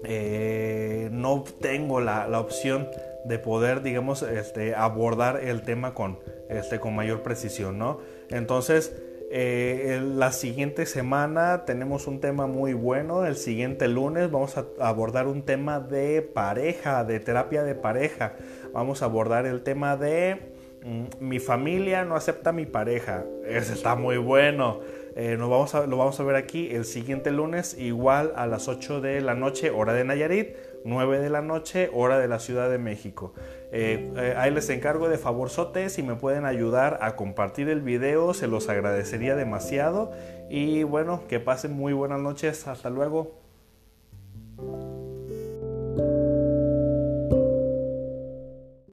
eh, 0.05 1.07
no 1.11 1.43
tengo 1.61 2.01
la, 2.01 2.27
opción 2.39 2.89
de 3.25 3.39
poder, 3.39 3.81
digamos, 3.81 4.21
este, 4.21 4.75
abordar 4.75 5.41
el 5.41 5.61
tema 5.61 5.93
con, 5.93 6.19
este, 6.49 6.79
con 6.79 6.93
mayor 6.93 7.23
precisión, 7.23 7.77
¿no? 7.77 7.99
Entonces, 8.29 8.93
eh, 9.35 9.99
la 9.99 10.31
siguiente 10.31 10.85
semana 10.85 11.65
tenemos 11.65 12.05
un 12.05 12.19
tema 12.19 12.45
muy 12.45 12.73
bueno. 12.73 13.25
El 13.25 13.35
siguiente 13.35 13.87
lunes 13.87 14.29
vamos 14.29 14.55
a 14.59 14.67
abordar 14.79 15.25
un 15.25 15.41
tema 15.41 15.79
de 15.79 16.21
pareja, 16.21 17.03
de 17.03 17.19
terapia 17.19 17.63
de 17.63 17.73
pareja. 17.73 18.33
Vamos 18.73 19.01
a 19.01 19.05
abordar 19.05 19.47
el 19.47 19.63
tema 19.63 19.97
de 19.97 20.53
mm, 20.83 21.05
mi 21.19 21.39
familia 21.39 22.05
no 22.05 22.15
acepta 22.15 22.51
mi 22.51 22.67
pareja. 22.67 23.25
Ese 23.43 23.73
está 23.73 23.95
muy 23.95 24.17
bueno. 24.17 24.81
Eh, 25.15 25.35
vamos 25.39 25.73
a, 25.73 25.87
lo 25.87 25.97
vamos 25.97 26.19
a 26.19 26.23
ver 26.23 26.35
aquí 26.35 26.69
el 26.69 26.85
siguiente 26.85 27.31
lunes, 27.31 27.75
igual 27.79 28.33
a 28.35 28.45
las 28.45 28.67
8 28.67 29.01
de 29.01 29.19
la 29.21 29.33
noche, 29.33 29.71
hora 29.71 29.93
de 29.93 30.03
Nayarit, 30.03 30.55
9 30.85 31.17
de 31.17 31.31
la 31.31 31.41
noche, 31.41 31.89
hora 31.91 32.19
de 32.19 32.27
la 32.27 32.37
Ciudad 32.37 32.69
de 32.69 32.77
México. 32.77 33.33
Eh, 33.75 34.13
eh, 34.15 34.35
ahí 34.37 34.51
les 34.51 34.69
encargo 34.69 35.09
de 35.09 35.17
favorzote 35.17 35.89
si 35.89 36.03
me 36.03 36.13
pueden 36.13 36.45
ayudar 36.45 36.99
a 37.01 37.15
compartir 37.15 37.69
el 37.69 37.81
video, 37.81 38.35
se 38.35 38.47
los 38.47 38.69
agradecería 38.69 39.35
demasiado. 39.35 40.11
Y 40.47 40.83
bueno, 40.83 41.23
que 41.27 41.39
pasen 41.39 41.73
muy 41.73 41.91
buenas 41.91 42.21
noches, 42.21 42.67
hasta 42.67 42.91
luego. 42.91 43.41